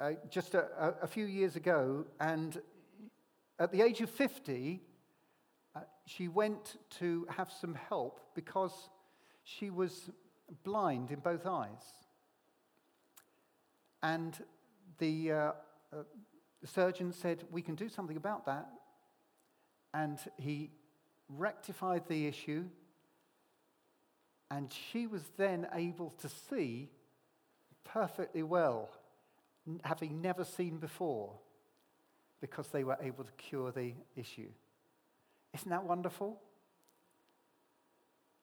uh, 0.00 0.12
just 0.28 0.54
a, 0.54 0.94
a, 1.02 1.06
few 1.06 1.26
years 1.26 1.54
ago, 1.54 2.04
and 2.18 2.60
at 3.58 3.70
the 3.70 3.82
age 3.82 4.00
of 4.00 4.10
50, 4.10 4.80
uh, 5.76 5.80
she 6.06 6.26
went 6.26 6.76
to 6.98 7.26
have 7.30 7.52
some 7.52 7.74
help 7.74 8.20
because 8.34 8.72
she 9.44 9.70
was 9.70 10.10
blind 10.64 11.12
in 11.12 11.20
both 11.20 11.46
eyes. 11.46 11.84
And 14.02 14.36
the, 14.98 15.32
uh, 15.32 15.52
the 16.60 16.66
surgeon 16.66 17.12
said, 17.12 17.44
We 17.50 17.62
can 17.62 17.74
do 17.74 17.88
something 17.88 18.16
about 18.16 18.46
that. 18.46 18.68
And 19.92 20.18
he 20.38 20.70
rectified 21.28 22.08
the 22.08 22.26
issue, 22.26 22.64
and 24.50 24.72
she 24.90 25.06
was 25.06 25.22
then 25.36 25.66
able 25.72 26.10
to 26.20 26.28
see 26.28 26.90
perfectly 27.84 28.42
well, 28.42 28.90
having 29.84 30.20
never 30.20 30.44
seen 30.44 30.78
before, 30.78 31.32
because 32.40 32.68
they 32.68 32.84
were 32.84 32.98
able 33.00 33.24
to 33.24 33.32
cure 33.32 33.70
the 33.70 33.92
issue. 34.16 34.48
Isn't 35.54 35.70
that 35.70 35.84
wonderful? 35.84 36.40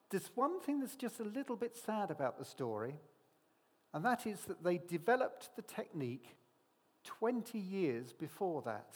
There's 0.09 0.29
one 0.35 0.59
thing 0.59 0.79
that's 0.79 0.95
just 0.95 1.19
a 1.19 1.23
little 1.23 1.55
bit 1.55 1.75
sad 1.75 2.11
about 2.11 2.37
the 2.37 2.45
story, 2.45 2.95
and 3.93 4.03
that 4.05 4.25
is 4.25 4.41
that 4.41 4.63
they 4.63 4.77
developed 4.77 5.49
the 5.55 5.61
technique 5.61 6.35
20 7.03 7.57
years 7.57 8.13
before 8.13 8.61
that. 8.63 8.95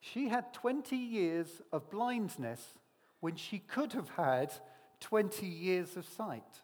She 0.00 0.28
had 0.28 0.52
20 0.54 0.96
years 0.96 1.60
of 1.72 1.90
blindness 1.90 2.74
when 3.20 3.36
she 3.36 3.58
could 3.58 3.92
have 3.92 4.08
had 4.10 4.52
20 5.00 5.46
years 5.46 5.96
of 5.96 6.06
sight. 6.06 6.62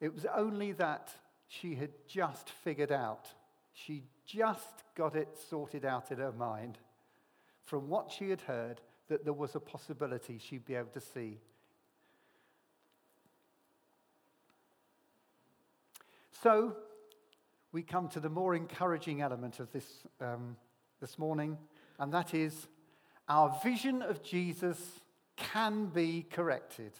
It 0.00 0.12
was 0.12 0.26
only 0.34 0.72
that 0.72 1.12
she 1.48 1.76
had 1.76 1.90
just 2.08 2.50
figured 2.50 2.92
out, 2.92 3.28
she 3.72 4.04
just 4.26 4.82
got 4.94 5.14
it 5.14 5.28
sorted 5.48 5.84
out 5.84 6.10
in 6.10 6.18
her 6.18 6.32
mind 6.32 6.78
from 7.64 7.88
what 7.88 8.10
she 8.10 8.30
had 8.30 8.40
heard 8.42 8.80
that 9.08 9.24
there 9.24 9.32
was 9.32 9.54
a 9.54 9.60
possibility 9.60 10.38
she'd 10.38 10.64
be 10.64 10.74
able 10.74 10.90
to 10.90 11.00
see. 11.00 11.38
So, 16.44 16.76
we 17.72 17.82
come 17.82 18.08
to 18.08 18.20
the 18.20 18.28
more 18.28 18.54
encouraging 18.54 19.22
element 19.22 19.60
of 19.60 19.72
this 19.72 19.86
um, 20.20 20.58
this 21.00 21.18
morning, 21.18 21.56
and 21.98 22.12
that 22.12 22.34
is 22.34 22.68
our 23.30 23.58
vision 23.64 24.02
of 24.02 24.22
Jesus 24.22 24.78
can 25.36 25.86
be 25.86 26.26
corrected. 26.30 26.92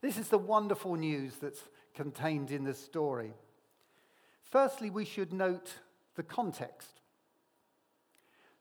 This 0.00 0.16
is 0.16 0.28
the 0.28 0.38
wonderful 0.38 0.96
news 0.96 1.36
that's 1.36 1.60
contained 1.94 2.50
in 2.50 2.64
this 2.64 2.82
story. 2.82 3.34
Firstly, 4.44 4.88
we 4.88 5.04
should 5.04 5.34
note 5.34 5.70
the 6.14 6.22
context. 6.22 7.02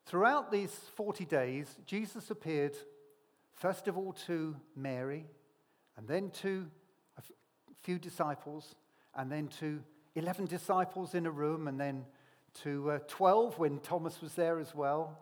Throughout 0.05 0.51
these 0.51 0.77
40 0.98 1.24
days, 1.24 1.74
Jesus 1.86 2.29
appeared 2.29 2.75
first 3.53 3.88
of 3.88 3.98
all 3.98 4.12
to 4.27 4.58
Mary, 4.75 5.24
and 5.96 6.05
then 6.05 6.31
to 6.41 6.67
few 7.81 8.00
disciples, 8.00 8.75
and 9.15 9.31
then 9.31 9.47
to 9.59 9.81
11 10.15 10.45
disciples 10.45 11.15
in 11.15 11.25
a 11.25 11.31
room, 11.31 11.67
and 11.67 11.79
then 11.79 12.05
to 12.63 12.91
uh, 12.91 13.00
12 13.07 13.57
when 13.59 13.79
Thomas 13.79 14.21
was 14.21 14.33
there 14.33 14.59
as 14.59 14.75
well, 14.75 15.17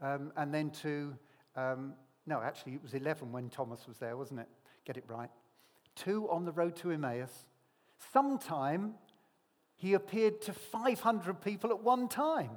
um, 0.00 0.32
and 0.36 0.52
then 0.52 0.70
to, 0.70 1.16
um, 1.56 1.94
no, 2.26 2.40
actually, 2.40 2.74
it 2.74 2.82
was 2.82 2.94
11 2.94 3.32
when 3.32 3.48
Thomas 3.48 3.86
was 3.86 3.98
there, 3.98 4.16
wasn't 4.16 4.40
it? 4.40 4.48
Get 4.84 4.96
it 4.96 5.04
right. 5.08 5.30
Two 5.94 6.28
on 6.30 6.44
the 6.44 6.52
road 6.52 6.76
to 6.76 6.90
Emmaus. 6.90 7.46
Sometime 8.12 8.94
he 9.76 9.94
appeared 9.94 10.40
to 10.42 10.52
500 10.52 11.40
people 11.40 11.70
at 11.70 11.82
one 11.82 12.08
time. 12.08 12.50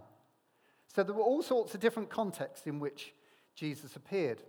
So 0.87 1.03
there 1.03 1.13
were 1.13 1.23
all 1.23 1.43
sorts 1.43 1.73
of 1.73 1.79
different 1.79 2.09
contexts 2.09 2.65
in 2.65 2.79
which 2.79 3.13
Jesus 3.55 3.95
appeared. 3.95 4.41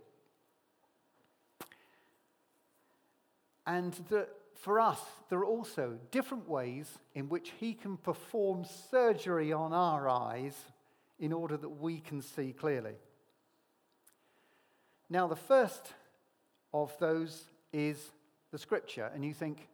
And 3.67 3.93
that 4.09 4.29
for 4.61 4.79
us, 4.79 4.99
there 5.29 5.39
are 5.39 5.45
also 5.45 5.97
different 6.11 6.47
ways 6.47 6.87
in 7.15 7.29
which 7.29 7.51
He 7.59 7.73
can 7.73 7.97
perform 7.97 8.63
surgery 8.91 9.51
on 9.51 9.73
our 9.73 10.07
eyes 10.07 10.55
in 11.19 11.33
order 11.33 11.57
that 11.57 11.69
we 11.69 11.99
can 11.99 12.21
see 12.21 12.53
clearly. 12.53 12.93
Now, 15.09 15.27
the 15.27 15.35
first 15.35 15.93
of 16.73 16.95
those 16.99 17.43
is 17.73 18.11
the 18.51 18.57
scripture. 18.57 19.09
And 19.13 19.25
you 19.25 19.33
think, 19.33 19.67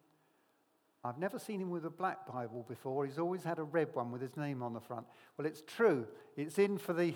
I've 1.04 1.18
never 1.18 1.38
seen 1.38 1.62
him 1.62 1.70
with 1.70 1.86
a 1.86 1.90
black 1.90 2.26
Bible 2.26 2.66
before. 2.68 3.06
He's 3.06 3.20
always 3.20 3.44
had 3.44 3.60
a 3.60 3.64
red 3.64 3.90
one 3.94 4.12
with 4.12 4.22
his 4.22 4.36
name 4.38 4.64
on 4.64 4.74
the 4.74 4.80
front. 4.80 5.06
Well, 5.38 5.46
it's 5.46 5.64
true. 5.68 6.08
It's 6.38 6.58
in 6.60 6.78
for 6.78 6.94
the 6.94 7.14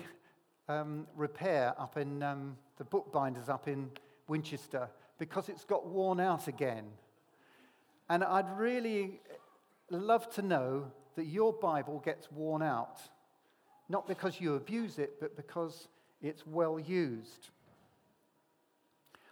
um, 0.68 1.06
repair 1.16 1.74
up 1.78 1.96
in 1.96 2.22
um, 2.22 2.56
the 2.76 2.84
bookbinders 2.84 3.48
up 3.48 3.66
in 3.66 3.90
Winchester 4.28 4.88
because 5.18 5.48
it's 5.48 5.64
got 5.64 5.86
worn 5.86 6.20
out 6.20 6.48
again. 6.48 6.84
And 8.12 8.22
I'd 8.22 8.58
really 8.58 9.22
love 9.88 10.28
to 10.34 10.42
know 10.42 10.92
that 11.16 11.24
your 11.24 11.50
Bible 11.50 12.02
gets 12.04 12.30
worn 12.30 12.60
out, 12.60 13.00
not 13.88 14.06
because 14.06 14.38
you 14.38 14.54
abuse 14.54 14.98
it, 14.98 15.18
but 15.18 15.34
because 15.34 15.88
it's 16.20 16.46
well 16.46 16.78
used. 16.78 17.48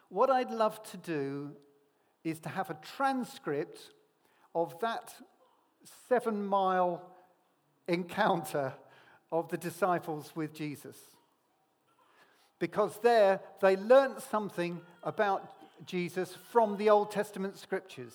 What 0.08 0.30
I'd 0.30 0.50
love 0.50 0.82
to 0.92 0.96
do 0.96 1.50
is 2.24 2.40
to 2.40 2.48
have 2.48 2.70
a 2.70 2.78
transcript 2.96 3.92
of 4.54 4.80
that 4.80 5.12
seven 6.08 6.46
mile 6.46 7.02
encounter 7.86 8.72
of 9.30 9.50
the 9.50 9.58
disciples 9.58 10.32
with 10.34 10.54
Jesus. 10.54 10.96
Because 12.58 12.98
there 13.02 13.40
they 13.60 13.76
learnt 13.76 14.22
something 14.22 14.80
about 15.02 15.52
Jesus 15.84 16.34
from 16.50 16.78
the 16.78 16.88
Old 16.88 17.10
Testament 17.10 17.58
scriptures. 17.58 18.14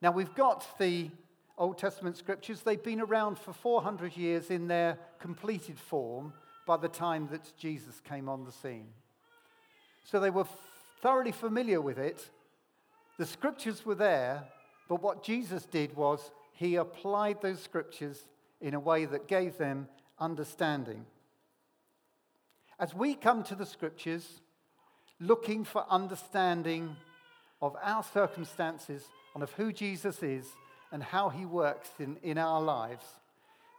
Now 0.00 0.12
we've 0.12 0.34
got 0.34 0.78
the 0.78 1.10
Old 1.56 1.78
Testament 1.78 2.16
scriptures, 2.16 2.62
they've 2.62 2.82
been 2.82 3.00
around 3.00 3.38
for 3.38 3.52
400 3.52 4.16
years 4.16 4.50
in 4.50 4.68
their 4.68 4.96
completed 5.18 5.78
form 5.78 6.32
by 6.66 6.76
the 6.76 6.88
time 6.88 7.28
that 7.32 7.52
Jesus 7.58 8.00
came 8.08 8.28
on 8.28 8.44
the 8.44 8.52
scene. 8.52 8.86
So 10.04 10.20
they 10.20 10.30
were 10.30 10.46
thoroughly 11.02 11.32
familiar 11.32 11.80
with 11.80 11.98
it. 11.98 12.30
The 13.18 13.26
scriptures 13.26 13.84
were 13.84 13.96
there, 13.96 14.44
but 14.88 15.02
what 15.02 15.24
Jesus 15.24 15.64
did 15.66 15.96
was 15.96 16.30
he 16.52 16.76
applied 16.76 17.42
those 17.42 17.60
scriptures 17.60 18.28
in 18.60 18.74
a 18.74 18.80
way 18.80 19.04
that 19.04 19.26
gave 19.26 19.58
them 19.58 19.88
understanding. 20.20 21.06
As 22.78 22.94
we 22.94 23.14
come 23.14 23.42
to 23.44 23.56
the 23.56 23.66
scriptures 23.66 24.40
looking 25.20 25.64
for 25.64 25.84
understanding 25.90 26.96
of 27.60 27.76
our 27.82 28.04
circumstances 28.04 29.04
and 29.34 29.42
of 29.42 29.52
who 29.52 29.72
Jesus 29.72 30.22
is 30.22 30.46
and 30.92 31.02
how 31.02 31.28
he 31.28 31.44
works 31.44 31.90
in, 31.98 32.16
in 32.22 32.38
our 32.38 32.60
lives, 32.60 33.04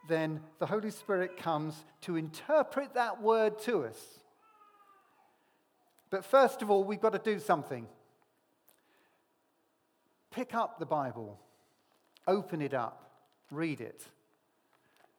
then 0.08 0.40
the 0.58 0.66
Holy 0.66 0.90
Spirit 0.90 1.36
comes 1.36 1.74
to 2.02 2.16
interpret 2.16 2.94
that 2.94 3.20
word 3.20 3.58
to 3.62 3.84
us 3.84 4.20
but 6.10 6.24
first 6.24 6.60
of 6.60 6.70
all, 6.70 6.82
we've 6.82 7.00
got 7.00 7.12
to 7.12 7.18
do 7.18 7.38
something. 7.38 7.86
Pick 10.32 10.54
up 10.54 10.78
the 10.78 10.86
Bible, 10.86 11.40
open 12.26 12.60
it 12.60 12.74
up, 12.74 13.10
read 13.50 13.80
it. 13.80 14.02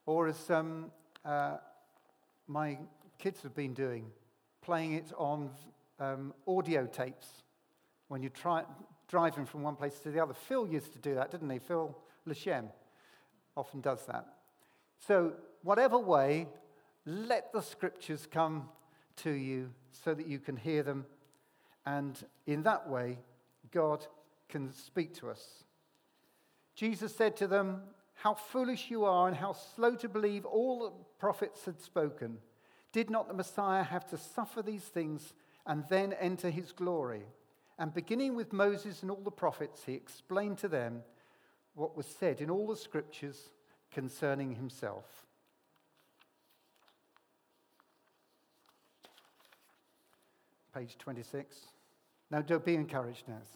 Or 0.06 0.28
as 0.28 0.50
um, 0.50 0.92
uh, 1.24 1.58
my 2.48 2.78
kids 3.20 3.42
have 3.44 3.56
been 3.56 3.74
doing, 3.74 4.06
playing 4.62 4.94
it 4.94 5.12
on 5.18 5.50
um, 6.00 6.34
audio 6.46 6.86
tapes 6.86 7.28
when 8.10 8.22
you're 8.22 8.30
try- 8.32 8.66
driving 9.12 9.46
from 9.46 9.62
one 9.62 9.76
place 9.76 10.00
to 10.00 10.10
the 10.10 10.24
other. 10.24 10.34
Phil 10.34 10.66
used 10.66 10.94
to 10.94 11.00
do 11.00 11.14
that, 11.16 11.30
didn't 11.30 11.50
he? 11.50 11.60
Phil 11.60 11.96
Lashem 12.26 12.70
often 13.58 13.82
does 13.82 14.06
that. 14.06 14.26
So, 15.06 15.34
whatever 15.64 16.00
way, 16.00 16.48
let 17.06 17.52
the 17.52 17.62
scriptures 17.62 18.26
come 18.32 18.70
to 19.18 19.32
you 19.32 19.70
so 19.92 20.14
that 20.14 20.28
you 20.28 20.40
can 20.40 20.56
hear 20.56 20.82
them. 20.82 21.06
And 21.86 22.24
in 22.48 22.64
that 22.64 22.90
way, 22.90 23.20
God 23.72 24.06
can 24.48 24.72
speak 24.72 25.14
to 25.16 25.30
us. 25.30 25.66
Jesus 26.74 27.14
said 27.14 27.36
to 27.38 27.48
them, 27.48 27.82
How 28.14 28.34
foolish 28.34 28.90
you 28.90 29.04
are, 29.04 29.28
and 29.28 29.36
how 29.36 29.52
slow 29.76 29.96
to 29.96 30.08
believe 30.08 30.46
all 30.46 30.80
the 30.80 30.92
prophets 31.20 31.66
had 31.66 31.82
spoken. 31.82 32.38
Did 32.94 33.10
not 33.10 33.28
the 33.28 33.34
Messiah 33.34 33.84
have 33.84 34.08
to 34.08 34.18
suffer 34.18 34.62
these 34.62 34.84
things 34.84 35.34
and 35.66 35.84
then 35.90 36.14
enter 36.14 36.50
his 36.50 36.72
glory? 36.72 37.24
And 37.80 37.94
beginning 37.94 38.36
with 38.36 38.54
Moses 38.54 39.02
and 39.02 39.10
all 39.10 39.22
the 39.24 39.32
prophets, 39.32 39.84
he 39.86 39.94
explained 39.94 40.58
to 40.60 40.68
them 40.68 41.02
what 41.74 41.98
was 41.98 42.06
said 42.06 42.42
in 42.42 42.50
all 42.50 42.68
the 42.68 42.76
scriptures 42.76 43.50
concerning 43.92 44.56
himself. 44.56 45.26
page 50.74 50.98
26. 50.98 51.58
Now, 52.30 52.42
don't 52.42 52.64
be 52.64 52.76
encouraged, 52.76 53.28
Naz. 53.28 53.48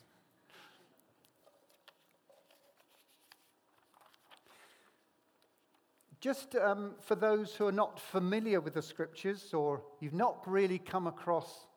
Just 6.20 6.56
um, 6.56 6.96
for 7.00 7.16
those 7.16 7.56
who 7.56 7.68
are 7.68 7.72
not 7.72 8.00
familiar 8.00 8.60
with 8.60 8.74
the 8.74 8.82
scriptures 8.82 9.54
or 9.54 9.84
you've 10.00 10.14
not 10.14 10.42
really 10.46 10.80
come 10.80 11.08
across 11.08 11.68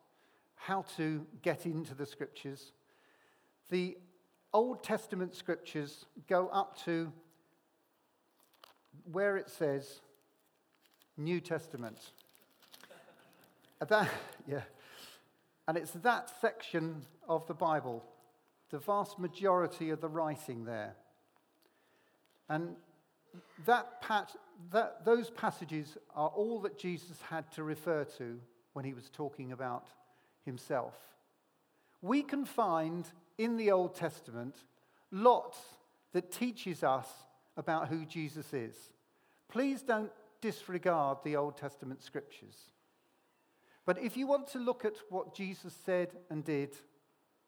how 0.59 0.83
to 0.97 1.25
get 1.41 1.65
into 1.65 1.95
the 1.95 2.05
scriptures, 2.05 2.73
the 3.69 3.97
Old 4.53 4.83
Testament 4.83 5.33
scriptures 5.33 6.05
go 6.27 6.49
up 6.49 6.77
to 6.83 7.11
where 9.09 9.37
it 9.37 9.49
says 9.49 10.01
New 11.17 11.39
Testament. 11.39 12.11
that, 13.87 14.09
yeah. 14.47 14.61
And 15.67 15.77
it's 15.77 15.91
that 15.91 16.29
section 16.41 17.03
of 17.27 17.47
the 17.47 17.53
Bible, 17.53 18.03
the 18.69 18.79
vast 18.79 19.17
majority 19.17 19.91
of 19.91 20.01
the 20.01 20.09
writing 20.09 20.65
there. 20.65 20.95
And 22.49 22.75
that, 23.65 24.01
pat, 24.01 24.35
that, 24.71 25.05
those 25.05 25.29
passages 25.29 25.97
are 26.13 26.29
all 26.29 26.59
that 26.61 26.77
Jesus 26.77 27.21
had 27.29 27.49
to 27.53 27.63
refer 27.63 28.03
to 28.17 28.39
when 28.73 28.83
he 28.83 28.93
was 28.93 29.09
talking 29.09 29.53
about 29.53 29.87
himself. 30.49 30.95
We 32.01 32.23
can 32.23 32.45
find 32.45 33.05
in 33.37 33.55
the 33.55 33.71
Old 33.71 33.95
Testament 33.95 34.55
lots 35.11 35.59
that 36.13 36.31
teaches 36.31 36.83
us 36.83 37.07
about 37.55 37.87
who 37.87 38.05
Jesus 38.05 38.53
is. 38.53 38.75
Please 39.47 39.81
don't 39.83 40.11
disregard 40.41 41.19
the 41.23 41.35
Old 41.35 41.55
Testament 41.55 42.01
scriptures. 42.01 42.55
But 43.85 44.01
if 44.01 44.17
you 44.17 44.27
want 44.27 44.47
to 44.49 44.59
look 44.59 44.85
at 44.85 44.95
what 45.09 45.35
Jesus 45.35 45.73
said 45.85 46.09
and 46.29 46.43
did, 46.43 46.75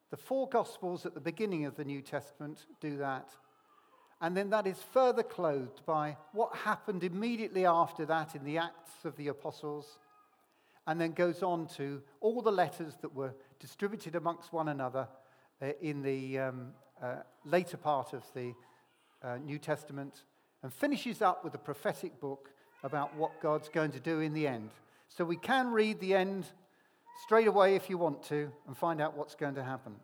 the 0.10 0.18
four 0.18 0.50
Gospels 0.50 1.06
at 1.06 1.14
the 1.14 1.22
beginning 1.22 1.66
of 1.66 1.76
the 1.76 1.86
New 1.86 2.02
Testament 2.02 2.66
do 2.80 2.98
that. 2.98 3.30
And 4.20 4.38
then 4.38 4.50
that 4.52 4.68
is 4.68 4.78
further 4.94 5.24
clothed 5.24 5.82
by 5.86 6.18
what 6.34 6.56
happened 6.56 7.04
immediately 7.04 7.66
after 7.66 8.06
that 8.06 8.36
in 8.36 8.44
the 8.44 8.58
Acts 8.58 9.06
of 9.06 9.16
the 9.16 9.30
Apostles, 9.30 9.98
and 10.88 11.00
then 11.00 11.12
goes 11.12 11.44
on 11.44 11.68
to 11.68 12.02
all 12.20 12.42
the 12.42 12.52
letters 12.52 12.96
that 13.02 13.14
were 13.14 13.34
distributed 13.60 14.16
amongst 14.16 14.52
one 14.52 14.70
another 14.70 15.08
uh, 15.62 15.68
in 15.82 16.02
the 16.02 16.40
um, 16.40 16.74
uh, 17.02 17.18
later 17.46 17.78
part 17.78 18.14
of 18.14 18.24
the 18.34 18.54
uh, 19.24 19.38
New 19.38 19.60
Testament, 19.60 20.24
and 20.64 20.74
finishes 20.74 21.22
up 21.22 21.44
with 21.44 21.54
a 21.54 21.60
prophetic 21.60 22.20
book 22.20 22.50
about 22.84 23.16
what 23.16 23.42
God's 23.42 23.70
going 23.70 23.92
to 23.92 24.00
do 24.00 24.20
in 24.20 24.34
the 24.34 24.48
end. 24.48 24.70
So 25.08 25.24
we 25.26 25.36
can 25.36 25.72
read 25.72 26.00
the 26.00 26.16
end 26.16 26.46
straight 27.24 27.48
away 27.48 27.76
if 27.76 27.90
you 27.90 27.98
want 27.98 28.24
to 28.24 28.52
and 28.68 28.76
find 28.76 29.02
out 29.02 29.18
what's 29.18 29.36
going 29.36 29.56
to 29.56 29.64
happen. 29.64 29.96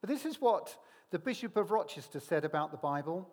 But 0.00 0.10
this 0.10 0.24
is 0.24 0.40
what 0.40 0.76
the 1.10 1.18
Bishop 1.18 1.56
of 1.56 1.70
Rochester 1.70 2.20
said 2.20 2.44
about 2.44 2.70
the 2.70 2.76
Bible. 2.76 3.28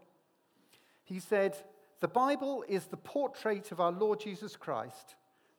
He 1.03 1.19
said, 1.19 1.57
The 1.99 2.07
Bible 2.07 2.63
is 2.67 2.85
the 2.85 2.97
portrait 2.97 3.71
of 3.71 3.79
our 3.79 3.91
Lord 3.91 4.19
Jesus 4.19 4.55
Christ. 4.55 5.15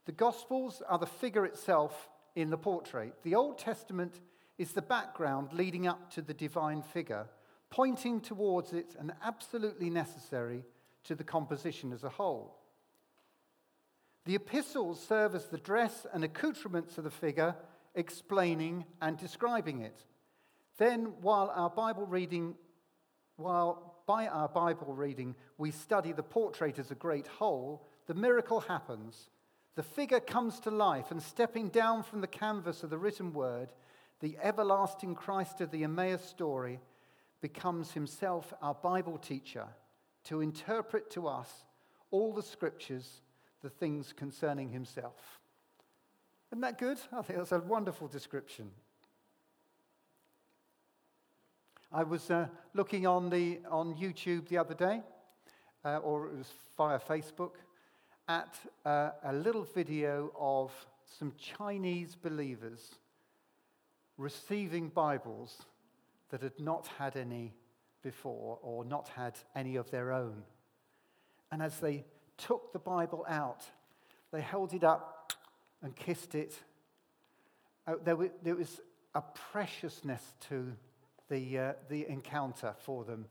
The 0.06 0.12
Gospels 0.12 0.82
are 0.86 0.98
the 0.98 1.06
figure 1.06 1.46
itself 1.46 2.10
in 2.34 2.50
the 2.50 2.58
portrait. 2.58 3.14
The 3.22 3.34
Old 3.34 3.58
Testament 3.58 4.20
is 4.58 4.72
the 4.72 4.82
background 4.82 5.52
leading 5.52 5.86
up 5.86 6.10
to 6.12 6.22
the 6.22 6.34
divine 6.34 6.82
figure, 6.82 7.26
pointing 7.70 8.20
towards 8.20 8.72
it 8.72 8.94
and 8.98 9.12
absolutely 9.22 9.90
necessary 9.90 10.64
to 11.04 11.14
the 11.14 11.24
composition 11.24 11.92
as 11.92 12.04
a 12.04 12.08
whole. 12.08 12.58
The 14.26 14.34
epistles 14.34 15.04
serve 15.06 15.34
as 15.34 15.46
the 15.46 15.58
dress 15.58 16.06
and 16.12 16.24
accoutrements 16.24 16.98
of 16.98 17.04
the 17.04 17.10
figure, 17.10 17.54
explaining 17.94 18.84
and 19.00 19.18
describing 19.18 19.80
it. 19.80 20.04
Then, 20.78 21.14
while 21.20 21.52
our 21.54 21.70
Bible 21.70 22.06
reading, 22.06 22.54
while 23.36 23.94
by 24.06 24.26
our 24.26 24.48
Bible 24.48 24.94
reading 24.94 25.34
we 25.56 25.70
study 25.70 26.12
the 26.12 26.22
portrait 26.22 26.78
as 26.78 26.90
a 26.90 26.94
great 26.94 27.26
whole, 27.26 27.86
the 28.06 28.14
miracle 28.14 28.60
happens. 28.60 29.30
The 29.76 29.82
figure 29.82 30.20
comes 30.20 30.60
to 30.60 30.70
life, 30.70 31.10
and 31.10 31.22
stepping 31.22 31.68
down 31.68 32.02
from 32.02 32.20
the 32.20 32.26
canvas 32.26 32.82
of 32.82 32.90
the 32.90 32.98
written 32.98 33.32
word, 33.32 33.72
the 34.20 34.37
everlasting 34.40 35.14
Christ 35.14 35.60
of 35.60 35.70
the 35.70 35.82
Emmaus 35.82 36.24
story, 36.24 36.80
becomes 37.40 37.92
himself 37.92 38.54
our 38.62 38.74
Bible 38.74 39.18
teacher 39.18 39.66
to 40.24 40.40
interpret 40.40 41.10
to 41.10 41.26
us 41.26 41.64
all 42.10 42.32
the 42.32 42.42
scriptures, 42.42 43.20
the 43.62 43.68
things 43.68 44.12
concerning 44.12 44.70
himself. 44.70 45.40
Isn't 46.50 46.60
that 46.60 46.78
good? 46.78 46.98
I 47.12 47.22
think 47.22 47.38
that's 47.38 47.52
a 47.52 47.58
wonderful 47.58 48.06
description. 48.06 48.70
I 51.90 52.04
was 52.04 52.30
uh, 52.30 52.46
looking 52.74 53.06
on, 53.06 53.28
the, 53.28 53.58
on 53.68 53.94
YouTube 53.94 54.48
the 54.48 54.58
other 54.58 54.74
day, 54.74 55.02
uh, 55.84 55.98
or 55.98 56.28
it 56.28 56.38
was 56.38 56.52
via 56.76 56.98
Facebook, 56.98 57.52
at 58.28 58.56
uh, 58.84 59.10
a 59.24 59.32
little 59.32 59.64
video 59.64 60.32
of 60.38 60.72
some 61.18 61.32
Chinese 61.38 62.14
believers 62.14 62.94
receiving 64.16 64.88
Bibles 64.88 65.62
that 66.30 66.42
had 66.42 66.58
not 66.58 66.87
had 66.98 67.16
any 67.16 67.52
before 68.02 68.58
or 68.62 68.84
not 68.84 69.08
had 69.08 69.34
any 69.54 69.76
of 69.76 69.90
their 69.90 70.12
own. 70.12 70.42
And 71.52 71.62
as 71.62 71.78
they 71.78 72.04
took 72.38 72.72
the 72.72 72.78
Bible 72.78 73.24
out, 73.28 73.64
they 74.32 74.40
held 74.40 74.72
it 74.74 74.84
up 74.84 75.32
and 75.82 75.94
kissed 75.94 76.34
it. 76.34 76.54
Uh, 77.87 77.94
there, 78.02 78.16
was, 78.16 78.30
there, 78.42 78.56
was, 78.56 78.80
a 79.14 79.22
preciousness 79.52 80.22
to 80.48 80.72
the, 81.28 81.58
uh, 81.58 81.72
the 81.88 82.04
encounter 82.08 82.74
for 82.80 83.04
them. 83.04 83.26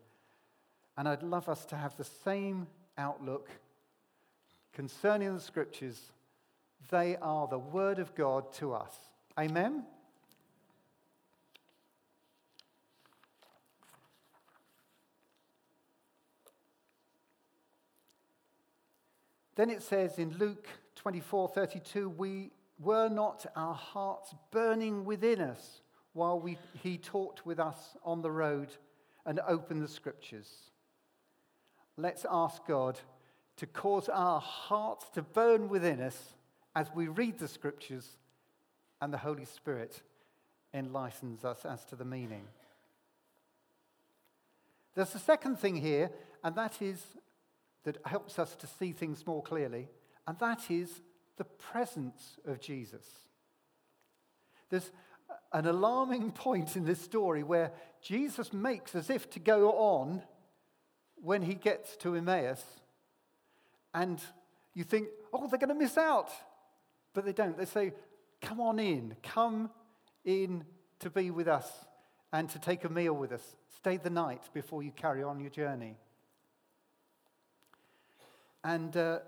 And 0.95 1.10
I'd 1.10 1.23
love 1.23 1.49
us 1.49 1.65
to 1.65 1.75
have 1.75 1.97
the 1.97 2.06
same 2.06 2.67
outlook 2.97 3.49
concerning 4.73 5.33
the 5.33 5.41
scriptures. 5.41 6.12
They 6.89 7.15
are 7.21 7.47
the 7.47 7.59
Word 7.59 7.99
of 7.99 8.13
God 8.15 8.51
to 8.53 8.73
us. 8.73 8.93
Amen? 9.39 9.83
Then 19.55 19.69
it 19.69 19.83
says 19.83 20.17
in 20.17 20.36
Luke 20.38 20.67
24 20.95 21.49
32, 21.49 22.09
we 22.09 22.51
were 22.79 23.09
not 23.09 23.45
our 23.55 23.75
hearts 23.75 24.33
burning 24.51 25.05
within 25.05 25.39
us 25.41 25.81
while 26.13 26.39
we, 26.39 26.57
he 26.81 26.97
talked 26.97 27.45
with 27.45 27.59
us 27.59 27.95
on 28.03 28.21
the 28.21 28.31
road 28.31 28.69
and 29.25 29.39
opened 29.47 29.81
the 29.81 29.88
scriptures. 29.88 30.49
Let's 31.97 32.25
ask 32.29 32.65
God 32.67 32.99
to 33.58 33.68
cause 33.68 34.10
our 34.10 34.39
hearts 34.39 35.10
to 35.12 35.22
burn 35.22 35.70
within 35.70 36.02
us 36.02 36.34
as 36.76 36.88
we 36.94 37.08
read 37.08 37.39
the 37.39 37.48
scriptures 37.48 38.18
and 39.02 39.13
the 39.13 39.18
Holy 39.18 39.46
Spirit 39.46 40.02
enlightens 40.74 41.46
us 41.46 41.66
as 41.66 41.86
to 41.86 41.96
the 41.96 42.06
meaning. 42.06 42.46
There's 44.96 45.16
a 45.16 45.20
second 45.20 45.60
thing 45.60 45.76
here, 45.76 46.12
and 46.44 46.56
that 46.56 46.82
is 46.82 47.02
that 47.84 47.98
helps 48.06 48.39
us 48.39 48.56
to 48.56 48.68
see 48.68 48.92
things 48.92 49.26
more 49.28 49.44
clearly, 49.44 49.89
and 50.28 50.38
that 50.39 50.72
is 50.72 51.02
the 51.38 51.44
presence 51.44 52.38
of 52.46 52.62
Jesus. 52.62 53.06
There's 54.70 54.92
an 55.52 55.66
alarming 55.66 56.32
point 56.34 56.76
in 56.76 56.86
this 56.86 57.02
story 57.02 57.44
where 57.44 57.72
Jesus 58.02 58.54
makes 58.54 58.96
as 58.96 59.10
if 59.10 59.30
to 59.32 59.39
go 59.39 59.72
on 59.72 60.24
when 61.16 61.42
he 61.42 61.56
gets 61.56 61.96
to 61.98 62.16
Emmaus, 62.16 62.63
and 63.93 64.21
you 64.73 64.84
think, 64.84 65.08
oh, 65.32 65.47
they're 65.47 65.60
going 65.60 65.69
to 65.69 65.75
miss 65.75 65.97
out. 65.97 66.29
But 67.13 67.25
they 67.25 67.34
don't. 67.34 67.58
They 67.58 67.65
say, 67.65 67.93
come 68.41 68.60
on 68.60 68.79
in, 68.79 69.15
come 69.21 69.69
in 70.25 70.65
to 70.99 71.10
be 71.10 71.32
with 71.32 71.47
us 71.47 71.69
and 72.32 72.49
to 72.49 72.60
take 72.60 72.84
a 72.84 72.89
meal 72.89 73.13
with 73.13 73.32
us. 73.32 73.56
Stay 73.77 73.97
the 73.97 74.10
night 74.10 74.41
before 74.53 74.82
you 74.82 74.91
carry 74.91 75.21
on 75.21 75.39
your 75.39 75.49
journey. 75.49 75.97
And 78.63 78.95
uh, 78.95 79.19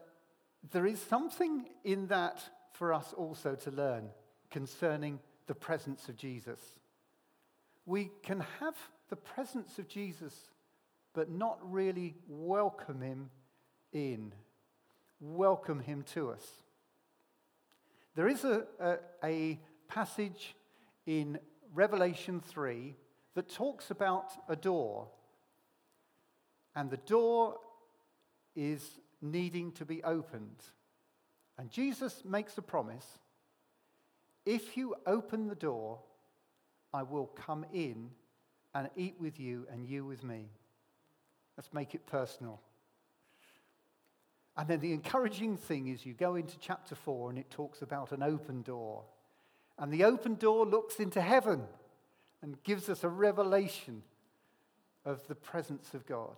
there 0.72 0.86
is 0.86 1.00
something 1.02 1.66
in 1.84 2.08
that 2.08 2.42
for 2.74 2.94
us 2.94 3.14
also 3.16 3.56
to 3.56 3.72
learn 3.72 4.10
concerning 4.50 5.20
the 5.48 5.56
presence 5.56 6.10
of 6.10 6.18
Jesus. 6.18 6.60
We 7.86 8.12
can 8.24 8.44
have 8.60 8.76
the 9.10 9.16
presence 9.16 9.78
of 9.78 9.88
Jesus, 9.88 10.34
but 11.14 11.30
not 11.30 11.60
really 11.62 12.16
welcome 12.28 13.02
him 13.02 13.30
in, 13.92 14.34
welcome 15.20 15.80
him 15.80 16.04
to 16.14 16.32
us. 16.32 16.46
There 18.16 18.28
is 18.28 18.44
a, 18.44 18.64
a, 18.80 18.98
a 19.24 19.60
passage 19.88 20.56
in 21.06 21.40
Revelation 21.74 22.40
3 22.40 22.96
that 23.36 23.50
talks 23.50 23.92
about 23.92 24.32
a 24.48 24.56
door. 24.56 25.08
And 26.76 26.90
the 26.90 26.98
door 26.98 27.58
is 28.56 28.82
needing 29.22 29.72
to 29.74 29.86
be 29.86 30.04
opened. 30.04 30.64
And 31.58 31.70
Jesus 31.70 32.24
makes 32.26 32.58
a 32.58 32.62
promise 32.62 33.06
if 34.46 34.78
you 34.78 34.96
open 35.08 35.48
the 35.48 35.56
door, 35.56 36.00
I 36.94 37.04
will 37.04 37.26
come 37.26 37.66
in 37.74 38.12
and 38.76 38.90
eat 38.96 39.16
with 39.20 39.40
you 39.40 39.66
and 39.72 39.86
you 39.86 40.06
with 40.06 40.24
me. 40.24 40.50
Let's 41.58 41.74
make 41.74 41.96
it 41.96 42.06
personal. 42.06 42.62
And 44.58 44.68
then 44.68 44.80
the 44.80 44.94
encouraging 44.94 45.58
thing 45.58 45.88
is 45.88 46.06
you 46.06 46.14
go 46.14 46.36
into 46.36 46.58
chapter 46.60 46.96
4 46.96 47.30
and 47.30 47.40
it 47.40 47.50
talks 47.50 47.82
about 47.82 48.12
an 48.12 48.24
open 48.24 48.62
door. 48.62 49.04
And 49.78 49.92
the 49.92 50.06
open 50.06 50.36
door 50.36 50.66
looks 50.66 51.00
into 51.00 51.22
heaven 51.22 51.64
and 52.42 52.62
gives 52.64 52.88
us 52.88 53.04
a 53.04 53.10
revelation 53.10 54.04
of 55.04 55.28
the 55.28 55.36
presence 55.36 55.94
of 55.94 56.06
God 56.06 56.36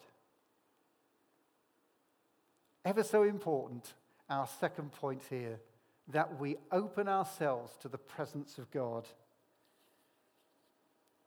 ever 2.88 3.04
so 3.04 3.24
important, 3.24 3.94
our 4.30 4.48
second 4.62 4.94
point 4.94 5.22
here, 5.30 5.60
that 6.08 6.40
we 6.40 6.56
open 6.72 7.10
ourselves 7.10 7.74
to 7.82 7.90
the 7.90 7.98
presence 7.98 8.58
of 8.58 8.72
God. 8.72 9.06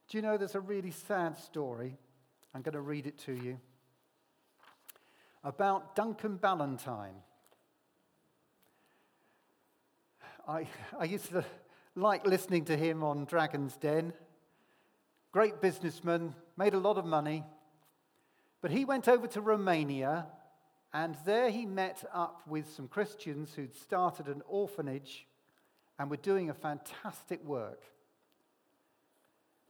Do 0.08 0.16
you 0.16 0.22
know 0.22 0.38
there's 0.38 0.54
a 0.54 0.60
really 0.60 0.90
sad 0.90 1.36
story? 1.36 1.98
I'm 2.54 2.62
going 2.62 2.72
to 2.72 2.80
read 2.80 3.06
it 3.06 3.18
to 3.26 3.32
you 3.32 3.58
about 5.42 5.96
Duncan 5.96 6.38
Bannatyne. 6.38 7.22
I, 10.46 10.66
I 10.98 11.04
used 11.04 11.30
to 11.30 11.44
like 11.94 12.26
listening 12.26 12.64
to 12.66 12.76
him 12.76 13.02
on 13.02 13.24
Dragon's 13.24 13.76
Den. 13.76 14.12
Great 15.32 15.60
businessman, 15.60 16.34
made 16.56 16.74
a 16.74 16.78
lot 16.78 16.98
of 16.98 17.04
money. 17.04 17.44
But 18.60 18.70
he 18.70 18.84
went 18.84 19.08
over 19.08 19.26
to 19.28 19.40
Romania 19.40 20.26
and 20.92 21.16
there 21.24 21.50
he 21.50 21.66
met 21.66 22.04
up 22.12 22.42
with 22.46 22.70
some 22.74 22.88
Christians 22.88 23.54
who'd 23.54 23.74
started 23.74 24.26
an 24.26 24.42
orphanage 24.48 25.26
and 25.98 26.10
were 26.10 26.16
doing 26.16 26.50
a 26.50 26.54
fantastic 26.54 27.44
work. 27.44 27.82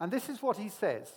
And 0.00 0.11
this 0.11 0.28
is 0.28 0.40
what 0.40 0.56
he 0.56 0.68
says 0.68 1.11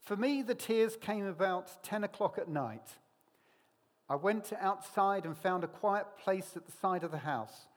For 0.00 0.16
me, 0.16 0.42
the 0.42 0.54
tears 0.54 0.96
came 0.96 1.26
about 1.26 1.82
10 1.82 2.04
o'clock 2.04 2.38
at 2.38 2.48
night. 2.48 2.88
I 4.10 4.16
went 4.16 4.52
outside 4.60 5.24
and 5.24 5.38
found 5.38 5.62
a 5.62 5.68
quiet 5.68 6.04
place 6.18 6.56
at 6.56 6.66
the 6.66 6.72
side 6.72 7.04
of 7.04 7.12
the 7.12 7.18
house. 7.18 7.68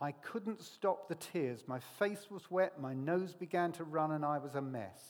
I 0.00 0.10
couldn't 0.10 0.60
stop 0.60 1.08
the 1.08 1.14
tears. 1.14 1.62
My 1.68 1.78
face 1.78 2.26
was 2.28 2.50
wet, 2.50 2.80
my 2.80 2.94
nose 2.94 3.32
began 3.32 3.70
to 3.72 3.84
run, 3.84 4.10
and 4.10 4.24
I 4.24 4.38
was 4.38 4.56
a 4.56 4.60
mess. 4.60 5.00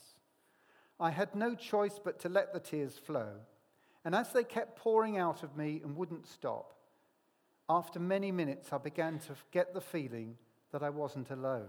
I 1.00 1.10
had 1.10 1.34
no 1.34 1.54
choice 1.54 1.98
but 2.02 2.20
to 2.20 2.28
let 2.28 2.52
the 2.52 2.60
tears 2.60 2.98
flow. 2.98 3.30
And 4.04 4.14
as 4.14 4.32
they 4.34 4.44
kept 4.44 4.78
pouring 4.78 5.16
out 5.16 5.42
of 5.42 5.56
me 5.56 5.80
and 5.82 5.96
wouldn't 5.96 6.26
stop, 6.26 6.74
after 7.70 7.98
many 7.98 8.30
minutes, 8.30 8.70
I 8.70 8.78
began 8.78 9.18
to 9.20 9.34
get 9.50 9.72
the 9.72 9.80
feeling 9.80 10.36
that 10.72 10.82
I 10.82 10.90
wasn't 10.90 11.30
alone. 11.30 11.68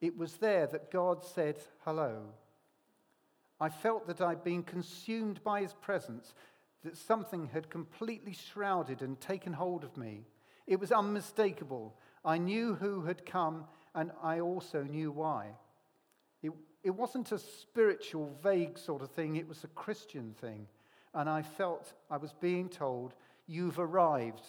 It 0.00 0.16
was 0.16 0.34
there 0.34 0.66
that 0.68 0.90
God 0.90 1.22
said, 1.22 1.58
Hello. 1.84 2.22
I 3.60 3.68
felt 3.68 4.08
that 4.08 4.20
I'd 4.20 4.42
been 4.42 4.64
consumed 4.64 5.42
by 5.44 5.60
his 5.60 5.72
presence, 5.72 6.34
that 6.84 6.96
something 6.96 7.48
had 7.52 7.70
completely 7.70 8.32
shrouded 8.32 9.02
and 9.02 9.20
taken 9.20 9.52
hold 9.52 9.84
of 9.84 9.96
me. 9.96 10.24
It 10.66 10.80
was 10.80 10.92
unmistakable. 10.92 11.94
I 12.24 12.38
knew 12.38 12.74
who 12.74 13.02
had 13.02 13.26
come, 13.26 13.64
and 13.94 14.10
I 14.22 14.40
also 14.40 14.82
knew 14.82 15.10
why. 15.10 15.50
It, 16.42 16.52
it 16.82 16.90
wasn't 16.90 17.32
a 17.32 17.38
spiritual, 17.38 18.36
vague 18.42 18.78
sort 18.78 19.02
of 19.02 19.10
thing, 19.10 19.36
it 19.36 19.48
was 19.48 19.64
a 19.64 19.68
Christian 19.68 20.34
thing. 20.40 20.66
And 21.14 21.28
I 21.28 21.42
felt 21.42 21.92
I 22.10 22.16
was 22.16 22.32
being 22.32 22.68
told, 22.68 23.14
You've 23.46 23.78
arrived. 23.78 24.44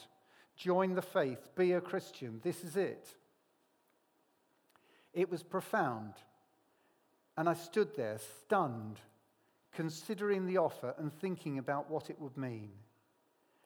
Join 0.56 0.94
the 0.94 1.02
faith. 1.02 1.50
Be 1.56 1.74
a 1.74 1.82
Christian. 1.82 2.40
This 2.44 2.64
is 2.64 2.78
it. 2.78 3.08
It 5.14 5.30
was 5.30 5.44
profound. 5.44 6.14
And 7.36 7.50
I 7.50 7.56
stood 7.56 7.96
there, 7.96 8.20
stunned, 8.46 9.00
considering 9.74 10.46
the 10.46 10.58
offer 10.58 10.94
and 10.98 11.12
thinking 11.12 11.58
about 11.58 11.90
what 11.90 12.10
it 12.10 12.20
would 12.20 12.38
mean. 12.38 12.70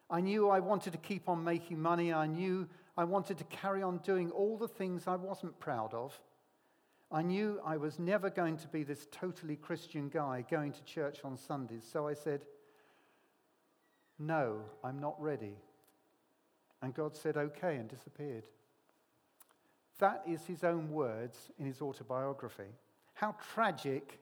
I 0.09 0.21
knew 0.21 0.49
I 0.49 0.59
wanted 0.59 0.93
to 0.93 0.99
keep 0.99 1.27
on 1.27 1.43
making 1.43 1.81
money. 1.81 2.13
I 2.13 2.27
knew 2.27 2.67
I 2.97 3.03
wanted 3.03 3.37
to 3.39 3.43
carry 3.45 3.83
on 3.83 3.97
doing 3.99 4.31
all 4.31 4.57
the 4.57 4.67
things 4.67 5.03
I 5.05 5.15
wasn't 5.15 5.59
proud 5.59 5.93
of. 5.93 6.19
I 7.11 7.21
knew 7.21 7.59
I 7.65 7.77
was 7.77 7.99
never 7.99 8.29
going 8.29 8.57
to 8.57 8.67
be 8.67 8.83
this 8.83 9.07
totally 9.11 9.55
Christian 9.55 10.09
guy 10.09 10.45
going 10.49 10.71
to 10.73 10.83
church 10.83 11.19
on 11.23 11.37
Sundays. 11.37 11.85
So 11.89 12.07
I 12.07 12.13
said, 12.13 12.45
No, 14.19 14.61
I'm 14.83 14.99
not 14.99 15.21
ready. 15.21 15.55
And 16.81 16.93
God 16.93 17.15
said, 17.15 17.37
Okay, 17.37 17.75
and 17.75 17.89
disappeared. 17.89 18.43
That 19.99 20.23
is 20.27 20.45
his 20.45 20.63
own 20.63 20.91
words 20.91 21.37
in 21.59 21.65
his 21.65 21.81
autobiography. 21.81 22.71
How 23.13 23.35
tragic 23.53 24.19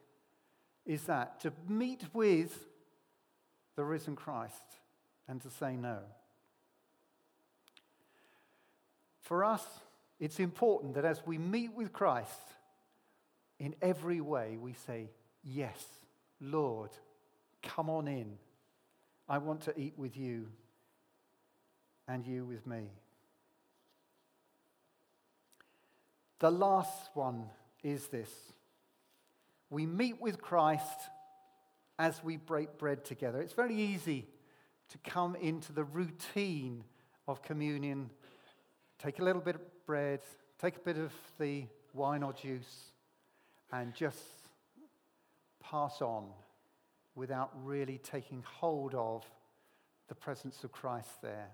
is 0.86 1.04
that 1.04 1.40
to 1.42 1.52
meet 1.68 2.04
with 2.14 2.68
the 3.76 3.84
risen 3.84 4.16
Christ 4.16 4.54
and 5.28 5.42
to 5.42 5.50
say 5.50 5.76
no? 5.76 6.00
For 9.22 9.44
us, 9.44 9.66
it's 10.20 10.40
important 10.40 10.94
that 10.96 11.06
as 11.06 11.26
we 11.26 11.38
meet 11.38 11.74
with 11.74 11.92
Christ, 11.92 12.30
in 13.60 13.76
every 13.82 14.22
way 14.22 14.58
we 14.60 14.74
say, 14.74 15.10
Yes, 15.44 15.84
Lord, 16.42 16.92
come 17.62 17.90
on 17.90 18.08
in. 18.08 18.38
I 19.28 19.38
want 19.38 19.62
to 19.62 19.80
eat 19.80 19.94
with 19.98 20.18
you 20.18 20.48
and 22.08 22.26
you 22.26 22.46
with 22.46 22.66
me. 22.66 22.90
The 26.40 26.52
last 26.52 27.10
one 27.14 27.46
is 27.84 28.08
this 28.08 28.30
we 29.76 29.86
meet 29.86 30.22
with 30.22 30.42
Christ 30.42 31.10
as 32.00 32.24
we 32.24 32.38
break 32.38 32.78
bread 32.78 33.04
together. 33.04 33.42
It's 33.42 33.52
very 33.52 33.76
easy 33.76 34.26
to 34.88 34.98
come 35.00 35.36
into 35.36 35.74
the 35.74 35.84
routine 35.84 36.86
of 37.28 37.42
communion, 37.42 38.10
take 39.00 39.20
a 39.20 39.24
little 39.24 39.42
bit 39.42 39.56
of 39.56 39.86
bread, 39.86 40.22
take 40.62 40.78
a 40.78 40.80
bit 40.80 40.98
of 40.98 41.12
the 41.40 41.66
wine 41.94 42.24
or 42.24 42.32
juice, 42.32 42.94
and 43.74 43.94
just 43.94 44.24
pass 45.62 46.02
on 46.02 46.30
without 47.14 47.52
really 47.62 47.98
taking 47.98 48.46
hold 48.48 48.96
of 48.96 49.26
the 50.08 50.16
presence 50.16 50.64
of 50.64 50.72
Christ 50.72 51.22
there. 51.22 51.50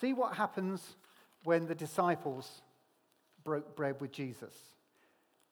See 0.00 0.12
what 0.14 0.34
happens 0.34 0.96
when 1.44 1.68
the 1.68 1.76
disciples 1.76 2.62
broke 3.44 3.76
bread 3.76 4.00
with 4.00 4.10
Jesus. 4.10 4.54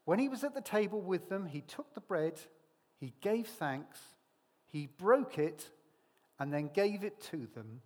When 0.06 0.20
he 0.20 0.28
was 0.28 0.44
at 0.44 0.54
the 0.54 0.60
table 0.60 1.00
with 1.00 1.28
them, 1.28 1.46
he 1.46 1.62
took 1.62 1.92
the 1.92 2.00
bread, 2.00 2.40
he 3.00 3.12
gave 3.20 3.48
thanks, 3.48 3.98
he 4.68 4.86
broke 4.86 5.36
it, 5.36 5.68
and 6.38 6.52
then 6.52 6.70
gave 6.72 7.02
it 7.02 7.20
to 7.32 7.48
them. 7.54 7.80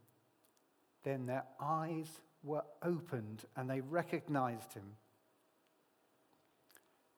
Then 1.03 1.25
their 1.25 1.45
eyes 1.59 2.21
were 2.43 2.65
opened 2.83 3.47
and 3.57 3.71
they 3.71 3.81
recognized 3.81 4.75
him. 4.75 4.85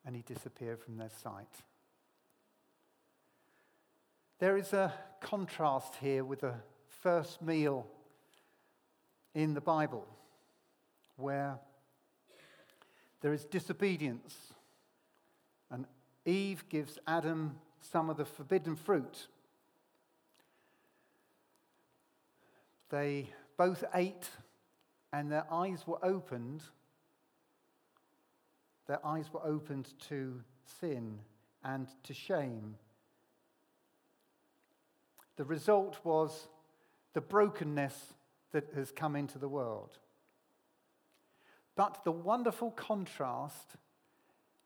And 0.07 0.15
he 0.15 0.23
disappeared 0.23 0.81
from 0.81 0.99
their 0.99 1.11
sight. 1.23 1.63
There 4.39 4.57
is 4.57 4.73
a 4.73 4.95
contrast 5.21 5.97
here 5.97 6.25
with 6.25 6.43
the 6.43 6.55
first 7.01 7.43
meal 7.43 7.89
in 9.35 9.55
the 9.55 9.61
Bible 9.61 10.07
where 11.17 11.59
there 13.21 13.33
is 13.33 13.45
disobedience. 13.45 14.52
Eve 16.25 16.69
gives 16.69 16.99
Adam 17.07 17.57
some 17.81 18.09
of 18.09 18.17
the 18.17 18.25
forbidden 18.25 18.77
fruit. 18.77 19.27
They 22.91 23.29
both 23.57 23.85
ate, 23.95 24.29
and 25.13 25.31
their 25.31 25.47
eyes 25.51 25.87
were 25.87 26.05
opened. 26.05 26.63
Their 28.87 29.05
eyes 29.05 29.33
were 29.33 29.45
opened 29.45 29.93
to 30.09 30.43
sin 30.81 31.19
and 31.65 31.89
to 32.05 32.15
shame. 32.15 32.77
The 35.37 35.45
result 35.45 35.99
was 36.05 36.49
the 37.15 37.21
brokenness 37.21 38.15
that 38.53 38.71
has 38.75 38.93
come 38.93 39.17
into 39.17 39.39
the 39.39 39.49
world. 39.49 39.99
But 41.75 42.05
the 42.05 42.13
wonderful 42.13 42.71
contrast 42.71 43.77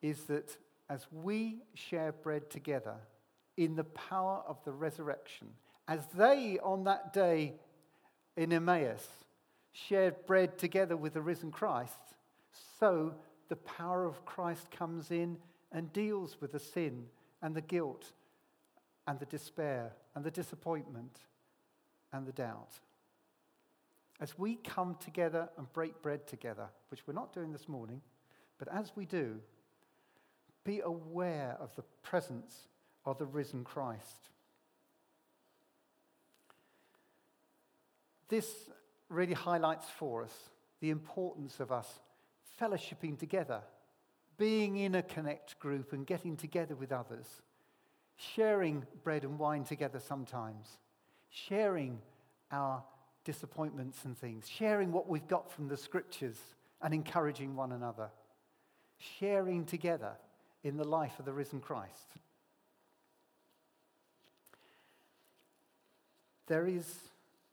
is 0.03 0.25
that 0.25 0.57
as 0.88 1.07
we 1.11 1.59
share 1.75 2.12
bread 2.12 2.51
together 2.51 2.94
in 3.57 3.75
the 3.75 3.85
power 3.85 4.42
of 4.46 4.62
the 4.64 4.72
resurrection, 4.72 5.49
as 5.88 6.01
they 6.14 6.59
on 6.62 6.85
that 6.85 7.12
day 7.12 7.55
in 8.37 8.53
Emmaus 8.53 9.07
shared 9.72 10.27
bread 10.27 10.59
together 10.59 10.96
with 10.96 11.14
the 11.14 11.20
risen 11.20 11.51
Christ, 11.51 12.14
so 12.79 13.14
the 13.49 13.57
power 13.57 14.05
of 14.05 14.25
Christ 14.25 14.70
comes 14.70 15.11
in 15.11 15.37
and 15.72 15.92
deals 15.92 16.37
with 16.40 16.53
the 16.53 16.59
sin 16.59 17.07
and 17.42 17.55
the 17.55 17.61
guilt 17.61 18.12
and 19.07 19.18
the 19.18 19.27
despair 19.27 19.92
and 20.14 20.25
the 20.25 20.31
disappointment 20.31 21.18
and 22.12 22.27
the 22.27 22.33
doubt. 22.33 22.81
As 24.20 24.38
we 24.38 24.57
come 24.57 24.96
together 24.99 25.49
and 25.59 25.70
break 25.72 26.01
bread 26.01 26.27
together, 26.27 26.68
which 26.90 27.07
we're 27.07 27.14
not 27.14 27.35
doing 27.35 27.53
this 27.53 27.68
morning, 27.68 28.01
but 28.59 28.68
as 28.68 28.92
we 28.96 29.05
do, 29.05 29.38
be 30.67 30.81
aware 30.81 31.57
of 31.61 31.75
the 31.77 31.85
presence 32.03 32.67
of 33.07 33.17
the 33.19 33.25
risen 33.25 33.63
Christ. 33.63 34.31
This 38.29 38.69
really 39.09 39.33
highlights 39.33 39.87
for 39.89 40.25
us 40.25 40.35
the 40.81 40.91
importance 40.91 41.61
of 41.61 41.71
us 41.71 42.01
fellowshipping 42.61 43.17
together, 43.19 43.61
being 44.37 44.77
in 44.77 44.97
a 44.97 45.03
connect 45.03 45.59
group 45.61 45.93
and 45.93 46.05
getting 46.05 46.37
together 46.37 46.75
with 46.75 46.91
others, 46.91 47.27
sharing 48.17 48.85
bread 49.05 49.23
and 49.23 49.39
wine 49.39 49.63
together 49.63 50.01
sometimes, 50.01 50.79
sharing 51.31 52.01
our 52.51 52.83
disappointments 53.25 54.05
and 54.05 54.19
things, 54.19 54.49
sharing 54.49 54.91
what 54.91 55.09
we've 55.09 55.29
got 55.29 55.51
from 55.51 55.69
the 55.69 55.77
scriptures 55.77 56.39
and 56.83 56.93
encouraging 56.93 57.55
one 57.55 57.71
another, 57.71 58.11
sharing 58.99 59.65
together 59.65 60.17
in 60.67 60.77
the 60.77 60.85
life 60.85 61.21
of 61.21 61.25
the 61.25 61.33
risen 61.33 61.61
Christ. 61.61 62.15
There 66.49 66.67
is 66.67 66.93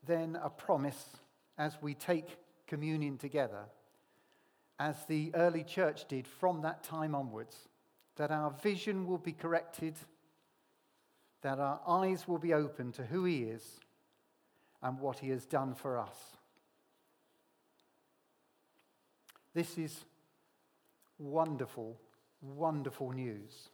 then 0.08 0.36
a 0.42 0.50
promise 0.50 1.18
as 1.56 1.78
we 1.80 1.94
take 1.94 2.38
communion 2.66 3.20
together, 3.20 3.66
as 4.80 4.96
the 5.06 5.32
early 5.36 5.64
church 5.64 6.08
did 6.08 6.28
from 6.28 6.64
that 6.64 6.84
time 6.84 7.14
onwards, 7.14 7.56
that 8.16 8.32
our 8.32 8.50
vision 8.50 9.06
will 9.06 9.20
be 9.20 9.32
corrected, 9.32 9.94
that 11.44 11.60
our 11.60 11.82
eyes 11.88 12.28
will 12.28 12.40
be 12.40 12.56
open 12.56 12.92
to 12.94 13.06
who 13.06 13.26
He 13.26 13.44
is 13.44 13.64
and 14.82 15.00
what 15.00 15.20
He 15.20 15.30
has 15.30 15.46
done 15.46 15.76
for 15.76 16.00
us. 16.00 16.18
This 19.54 19.78
is 19.78 20.04
wonderful, 21.20 22.00
wonderful 22.44 23.12
news. 23.12 23.70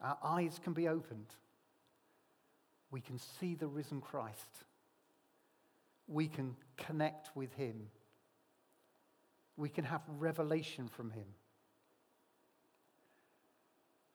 Our 0.00 0.18
eyes 0.22 0.60
can 0.62 0.72
be 0.72 0.88
opened. 0.88 1.26
We 2.90 3.00
can 3.00 3.18
see 3.18 3.54
the 3.54 3.66
risen 3.66 4.00
Christ. 4.00 4.64
We 6.06 6.28
can 6.28 6.56
connect 6.76 7.34
with 7.34 7.52
Him. 7.54 7.88
We 9.56 9.68
can 9.68 9.84
have 9.84 10.02
revelation 10.18 10.88
from 10.88 11.10
Him. 11.10 11.26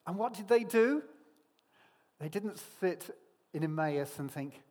And 0.06 0.18
what 0.18 0.34
did 0.34 0.48
they 0.48 0.64
do? 0.64 1.04
They 2.20 2.30
didn't 2.30 2.62
sit 2.80 3.10
in 3.54 3.64
Emmaus 3.64 4.20
and 4.20 4.32
think, 4.32 4.62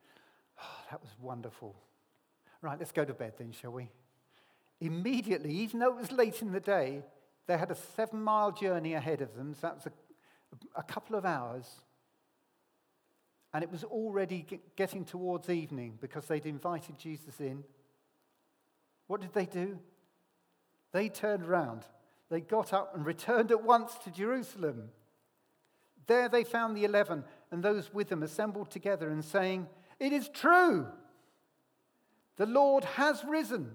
oh, 0.61 0.79
that 0.91 1.01
was 1.01 1.11
wonderful. 1.21 1.75
Right, 2.63 2.79
let's 2.79 2.93
go 2.93 3.05
to 3.05 3.15
bed 3.15 3.35
then, 3.39 3.53
shall 3.53 3.73
we? 3.73 3.89
Immediately, 4.81 5.53
even 5.53 5.81
though 5.81 5.91
it 5.91 6.01
was 6.01 6.13
late 6.13 6.43
in 6.43 6.53
the 6.53 6.61
day, 6.61 7.03
they 7.47 7.57
had 7.57 7.71
a 7.71 7.77
seven 7.97 8.23
mile 8.23 8.53
journey 8.53 8.95
ahead 8.95 9.21
of 9.21 9.35
them, 9.35 9.55
so 9.55 9.61
that 9.67 9.75
was 9.77 9.87
a, 9.87 10.81
a 10.81 10.83
couple 10.83 11.17
of 11.17 11.25
hours. 11.25 11.67
And 13.53 13.65
it 13.65 13.71
was 13.71 13.83
already 13.83 14.47
getting 14.77 15.05
towards 15.05 15.51
evening 15.51 15.99
because 16.01 16.27
they'd 16.27 16.47
invited 16.47 16.99
Jesus 16.99 17.41
in. 17.41 17.65
What 19.09 19.21
did 19.21 19.33
they 19.33 19.47
do? 19.47 19.79
They 20.93 21.09
turned 21.09 21.45
around. 21.45 21.85
They 22.31 22.41
got 22.41 22.73
up 22.73 22.95
and 22.95 23.05
returned 23.05 23.51
at 23.51 23.65
once 23.65 23.95
to 24.05 24.11
Jerusalem. 24.11 24.91
There 26.07 26.29
they 26.29 26.45
found 26.45 26.77
the 26.77 26.85
eleven 26.85 27.25
and 27.51 27.63
those 27.63 27.93
with 27.93 28.09
them 28.09 28.23
assembled 28.23 28.71
together 28.71 29.11
and 29.11 29.25
saying, 29.25 29.69
It 29.99 30.13
is 30.13 30.29
true, 30.29 30.87
the 32.37 32.47
Lord 32.47 32.85
has 32.85 33.25
risen. 33.25 33.73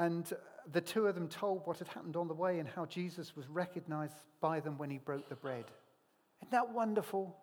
And 0.00 0.32
the 0.72 0.80
two 0.80 1.06
of 1.06 1.14
them 1.14 1.28
told 1.28 1.66
what 1.66 1.78
had 1.78 1.88
happened 1.88 2.16
on 2.16 2.26
the 2.26 2.32
way 2.34 2.58
and 2.58 2.66
how 2.66 2.86
Jesus 2.86 3.36
was 3.36 3.46
recognized 3.48 4.14
by 4.40 4.60
them 4.60 4.78
when 4.78 4.88
he 4.88 4.96
broke 4.96 5.28
the 5.28 5.34
bread. 5.34 5.66
Isn't 6.40 6.52
that 6.52 6.72
wonderful? 6.72 7.36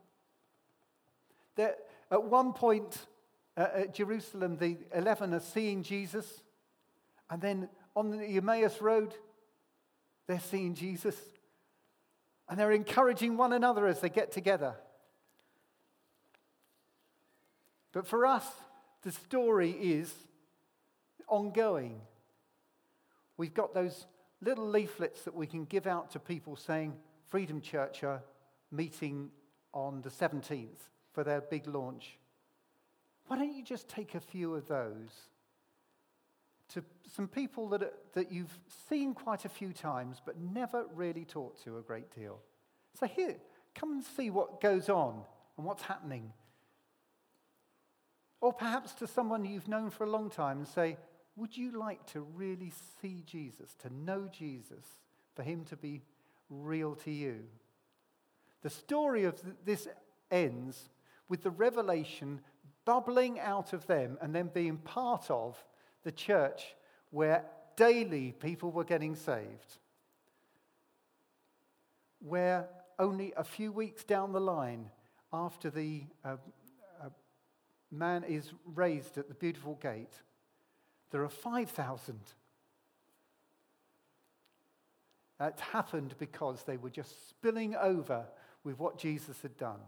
That 1.56 1.78
at 2.10 2.24
one 2.24 2.54
point 2.54 3.06
uh, 3.56 3.68
at 3.76 3.94
Jerusalem, 3.94 4.58
the 4.58 4.80
11 4.92 5.36
are 5.36 5.40
seeing 5.40 5.84
Jesus 5.84 6.42
And 7.30 7.40
then 7.40 7.70
on 7.96 8.10
the 8.10 8.26
Emmaus 8.26 8.82
Road, 8.82 9.14
they're 10.26 10.40
seeing 10.40 10.74
Jesus. 10.74 11.16
And 12.50 12.60
they're 12.60 12.72
encouraging 12.72 13.38
one 13.38 13.54
another 13.54 13.86
as 13.86 14.00
they 14.00 14.10
get 14.10 14.32
together. 14.32 14.74
But 17.92 18.08
for 18.08 18.26
us, 18.26 18.48
the 19.04 19.12
story 19.12 19.72
is 19.72 20.12
ongoing. 21.28 22.02
We've 23.38 23.54
got 23.54 23.74
those 23.74 24.08
little 24.42 24.68
leaflets 24.68 25.24
that 25.24 25.36
we 25.36 25.48
can 25.48 25.66
give 25.66 25.88
out 25.88 26.12
to 26.12 26.20
people 26.20 26.56
saying, 26.56 26.94
Freedom 27.28 27.62
Church 27.62 28.04
are 28.04 28.22
meeting 28.72 29.30
on 29.74 30.02
the 30.02 30.10
17th 30.10 30.90
for 31.14 31.24
their 31.24 31.42
big 31.42 31.68
launch. 31.68 32.18
Why 33.28 33.38
don't 33.38 33.54
you 33.54 33.64
just 33.64 33.90
take 33.90 34.16
a 34.16 34.20
few 34.20 34.56
of 34.56 34.68
those 34.68 35.10
to 36.70 36.84
some 37.16 37.28
people 37.28 37.70
that, 37.70 38.14
that 38.14 38.32
you've 38.32 38.58
seen 38.90 39.14
quite 39.14 39.46
a 39.46 39.50
few 39.50 39.74
times 39.74 40.22
but 40.26 40.40
never 40.40 40.86
really 40.96 41.26
talked 41.26 41.64
to 41.66 41.78
a 41.78 41.82
great 41.82 42.14
deal? 42.16 42.40
So, 43.00 43.06
here, 43.06 43.36
come 43.76 43.92
and 43.92 44.04
see 44.04 44.30
what 44.30 44.62
goes 44.62 44.90
on 44.90 45.22
and 45.58 45.66
what's 45.66 45.84
happening. 45.84 46.32
Or 48.42 48.54
perhaps 48.54 48.94
to 48.94 49.08
someone 49.08 49.46
you've 49.46 49.68
known 49.68 49.90
for 49.90 50.04
a 50.04 50.10
long 50.10 50.30
time 50.30 50.60
and 50.60 50.68
say, 50.68 50.98
would 51.38 51.56
you 51.56 51.72
like 51.72 52.06
to 52.08 52.22
really 52.22 52.74
see 53.02 53.24
Jesus, 53.26 53.76
to 53.84 53.94
know 53.94 54.28
Jesus, 54.28 54.86
for 55.36 55.44
him 55.44 55.64
to 55.66 55.78
be 55.78 56.02
real 56.50 56.96
to 56.96 57.12
you? 57.12 57.44
The 58.64 58.70
story 58.72 59.24
of 59.24 59.40
this 59.64 59.88
ends 60.32 60.90
with 61.30 61.44
the 61.44 61.52
revelation 61.52 62.42
bubbling 62.86 63.40
out 63.40 63.72
of 63.72 63.86
them 63.86 64.18
and 64.20 64.34
then 64.34 64.50
being 64.54 64.78
part 64.78 65.30
of 65.30 65.64
the 66.04 66.12
church 66.12 66.76
where 67.12 67.46
daily 67.76 68.32
people 68.32 68.72
were 68.72 68.84
getting 68.84 69.16
saved. 69.16 69.78
Where 72.20 72.68
only 72.98 73.32
a 73.38 73.44
few 73.44 73.72
weeks 73.72 74.04
down 74.04 74.32
the 74.32 74.42
line, 74.42 74.90
after 75.32 75.70
the 75.70 76.04
uh, 76.26 76.38
uh, 77.04 77.10
man 77.92 78.24
is 78.24 78.52
raised 78.66 79.18
at 79.18 79.28
the 79.28 79.36
beautiful 79.36 79.76
gate, 79.76 80.22
there 81.12 81.24
are 81.24 81.30
5,000. 81.30 82.20
That 85.40 85.60
happened 85.60 86.16
because 86.18 86.64
they 86.64 86.78
were 86.78 86.90
just 86.90 87.30
spilling 87.30 87.76
over 87.76 88.26
with 88.64 88.80
what 88.80 88.98
Jesus 88.98 89.42
had 89.42 89.58
done. 89.58 89.80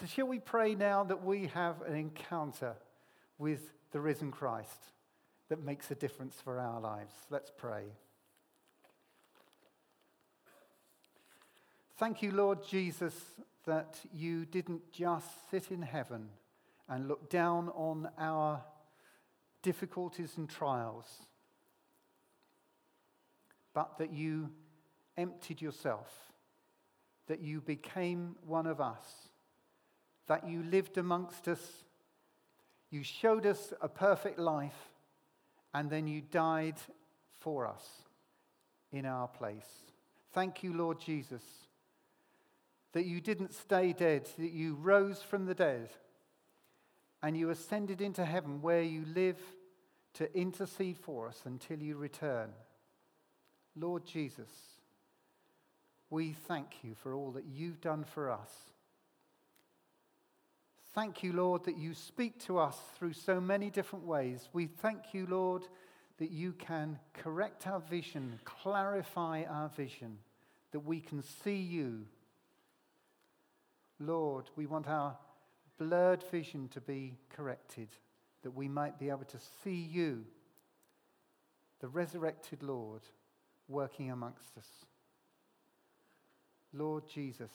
So, 0.00 0.06
shall 0.06 0.26
we 0.26 0.38
pray 0.38 0.74
now 0.74 1.04
that 1.04 1.22
we 1.22 1.46
have 1.48 1.82
an 1.82 1.94
encounter 1.94 2.74
with 3.38 3.60
the 3.92 4.00
risen 4.00 4.30
Christ 4.30 4.86
that 5.50 5.62
makes 5.62 5.90
a 5.90 5.94
difference 5.94 6.34
for 6.42 6.58
our 6.58 6.80
lives? 6.80 7.12
Let's 7.30 7.52
pray. 7.56 7.84
Thank 11.98 12.22
you, 12.22 12.32
Lord 12.32 12.66
Jesus, 12.66 13.14
that 13.66 14.00
you 14.12 14.46
didn't 14.46 14.90
just 14.90 15.50
sit 15.50 15.70
in 15.70 15.82
heaven 15.82 16.30
and 16.88 17.06
look 17.06 17.30
down 17.30 17.68
on 17.68 18.08
our 18.18 18.62
difficulties 19.62 20.32
and 20.36 20.48
trials, 20.48 21.06
but 23.74 23.98
that 23.98 24.12
you 24.12 24.50
emptied 25.16 25.62
yourself, 25.62 26.10
that 27.28 27.40
you 27.40 27.60
became 27.60 28.36
one 28.46 28.66
of 28.66 28.80
us, 28.80 29.28
that 30.26 30.46
you 30.46 30.62
lived 30.64 30.98
amongst 30.98 31.48
us, 31.48 31.84
you 32.90 33.02
showed 33.02 33.46
us 33.46 33.72
a 33.80 33.88
perfect 33.88 34.38
life, 34.38 34.90
and 35.72 35.88
then 35.88 36.06
you 36.06 36.20
died 36.20 36.76
for 37.40 37.66
us 37.66 37.88
in 38.92 39.06
our 39.06 39.28
place. 39.28 39.68
Thank 40.32 40.62
you, 40.62 40.74
Lord 40.74 41.00
Jesus, 41.00 41.42
that 42.92 43.06
you 43.06 43.20
didn't 43.20 43.54
stay 43.54 43.92
dead, 43.92 44.28
that 44.38 44.52
you 44.52 44.74
rose 44.74 45.22
from 45.22 45.46
the 45.46 45.54
dead 45.54 45.88
and 47.22 47.36
you 47.36 47.50
ascended 47.50 48.00
into 48.00 48.24
heaven 48.24 48.60
where 48.62 48.82
you 48.82 49.04
live 49.14 49.38
to 50.14 50.36
intercede 50.36 50.98
for 50.98 51.28
us 51.28 51.42
until 51.44 51.78
you 51.78 51.96
return. 51.96 52.50
Lord 53.76 54.04
Jesus, 54.04 54.50
we 56.10 56.32
thank 56.32 56.82
you 56.82 56.94
for 56.94 57.14
all 57.14 57.30
that 57.32 57.46
you've 57.46 57.80
done 57.80 58.04
for 58.04 58.30
us. 58.30 58.50
Thank 60.94 61.22
you, 61.22 61.32
Lord, 61.32 61.64
that 61.64 61.78
you 61.78 61.94
speak 61.94 62.38
to 62.46 62.58
us 62.58 62.76
through 62.98 63.14
so 63.14 63.40
many 63.40 63.70
different 63.70 64.04
ways. 64.04 64.48
We 64.52 64.66
thank 64.66 65.14
you, 65.14 65.26
Lord, 65.26 65.62
that 66.18 66.30
you 66.30 66.52
can 66.52 66.98
correct 67.14 67.66
our 67.66 67.80
vision, 67.80 68.38
clarify 68.44 69.44
our 69.44 69.70
vision, 69.70 70.18
that 70.72 70.80
we 70.80 71.00
can 71.00 71.22
see 71.22 71.56
you. 71.56 72.04
Lord, 73.98 74.50
we 74.54 74.66
want 74.66 74.86
our 74.86 75.16
blurred 75.82 76.22
vision 76.30 76.68
to 76.68 76.80
be 76.80 77.16
corrected, 77.28 77.88
that 78.42 78.52
we 78.52 78.68
might 78.68 78.98
be 78.98 79.10
able 79.10 79.24
to 79.24 79.38
see 79.64 79.74
you, 79.74 80.24
the 81.80 81.88
resurrected 81.88 82.62
Lord, 82.62 83.02
working 83.68 84.10
amongst 84.10 84.56
us. 84.56 84.68
Lord 86.72 87.04
Jesus, 87.08 87.50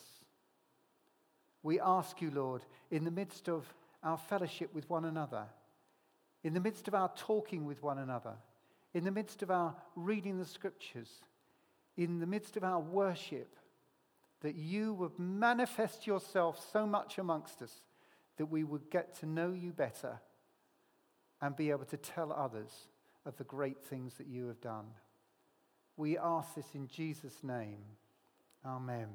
we 1.63 1.79
ask 1.79 2.21
you, 2.21 2.31
Lord, 2.31 2.63
in 2.91 3.05
the 3.05 3.11
midst 3.11 3.47
of 3.47 3.65
our 4.03 4.17
fellowship 4.17 4.73
with 4.73 4.89
one 4.89 5.05
another, 5.05 5.45
in 6.43 6.53
the 6.53 6.59
midst 6.59 6.87
of 6.87 6.95
our 6.95 7.11
talking 7.15 7.65
with 7.65 7.81
one 7.81 7.97
another, 7.97 8.33
in 8.93 9.05
the 9.05 9.11
midst 9.11 9.41
of 9.41 9.51
our 9.51 9.73
reading 9.95 10.37
the 10.37 10.45
scriptures, 10.45 11.09
in 11.95 12.19
the 12.19 12.27
midst 12.27 12.57
of 12.57 12.63
our 12.63 12.79
worship, 12.79 13.55
that 14.41 14.55
you 14.55 14.93
would 14.93 15.17
manifest 15.17 16.05
yourself 16.05 16.63
so 16.71 16.85
much 16.85 17.17
amongst 17.17 17.61
us 17.61 17.81
that 18.37 18.47
we 18.47 18.63
would 18.63 18.89
get 18.89 19.15
to 19.19 19.25
know 19.25 19.51
you 19.51 19.71
better 19.71 20.19
and 21.41 21.55
be 21.55 21.69
able 21.69 21.85
to 21.85 21.97
tell 21.97 22.31
others 22.31 22.71
of 23.25 23.37
the 23.37 23.43
great 23.43 23.83
things 23.83 24.15
that 24.15 24.27
you 24.27 24.47
have 24.47 24.61
done. 24.61 24.85
We 25.97 26.17
ask 26.17 26.55
this 26.55 26.67
in 26.73 26.87
Jesus' 26.87 27.43
name. 27.43 27.79
Amen. 28.65 29.07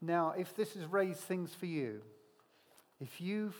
Now, 0.00 0.34
if 0.36 0.54
this 0.54 0.74
has 0.74 0.84
raised 0.84 1.20
things 1.20 1.54
for 1.54 1.66
you, 1.66 2.02
if 3.00 3.20
you've 3.20 3.56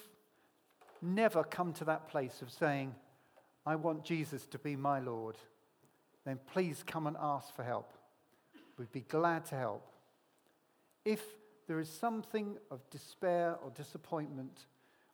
never 1.01 1.43
come 1.43 1.73
to 1.75 1.85
that 1.87 2.09
place 2.09 2.43
of 2.43 2.51
saying, 2.51 2.95
I 3.67 3.77
want 3.77 4.05
Jesus 4.05 4.47
to 4.47 4.59
be 4.59 4.77
my 4.77 5.01
Lord, 5.01 5.37
then 6.25 6.39
please 6.53 6.83
come 6.87 7.07
and 7.07 7.17
ask 7.19 7.55
for 7.55 7.63
help. 7.63 7.93
We'd 8.79 8.93
be 8.93 9.01
glad 9.01 9.47
to 9.47 9.55
help. 9.55 9.87
If 11.05 11.23
there 11.67 11.81
is 11.81 11.89
something 11.89 12.57
of 12.71 12.89
despair 12.91 13.57
or 13.63 13.71
disappointment 13.71 14.67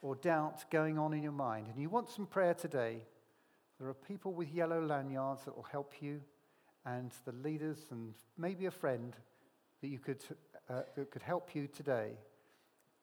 or 0.03 0.15
doubt 0.17 0.71
going 0.71 0.99
on 0.99 1.13
in 1.13 1.23
your 1.23 1.33
mind 1.33 1.67
and 1.69 1.81
you 1.81 1.89
want 1.89 2.09
some 2.09 2.27
prayer 2.27 2.55
today, 2.55 3.03
there 3.79 3.89
are 3.89 3.95
people 3.95 4.33
with 4.33 4.53
yellow 4.53 4.85
lanyards 4.85 5.45
that 5.45 5.57
will 5.57 5.67
help 5.71 5.95
you 6.01 6.21
and 6.85 7.13
the 7.25 7.33
leaders 7.33 7.79
and 7.91 8.15
maybe 8.39 8.67
a 8.67 8.71
friend 8.71 9.15
that 9.81 9.89
you 9.89 9.99
could 9.99 10.23
uh, 10.69 10.83
that 10.97 11.11
could 11.11 11.23
help 11.23 11.55
you 11.55 11.67
today 11.67 12.13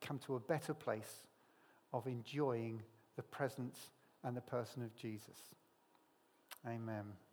come 0.01 0.19
to 0.19 0.35
a 0.35 0.39
better 0.39 0.73
place 0.73 1.25
of 1.93 2.07
enjoying 2.07 2.81
the 3.15 3.23
presence 3.23 3.89
and 4.23 4.35
the 4.35 4.41
person 4.41 4.83
of 4.83 4.95
Jesus. 4.95 5.55
Amen. 6.65 7.26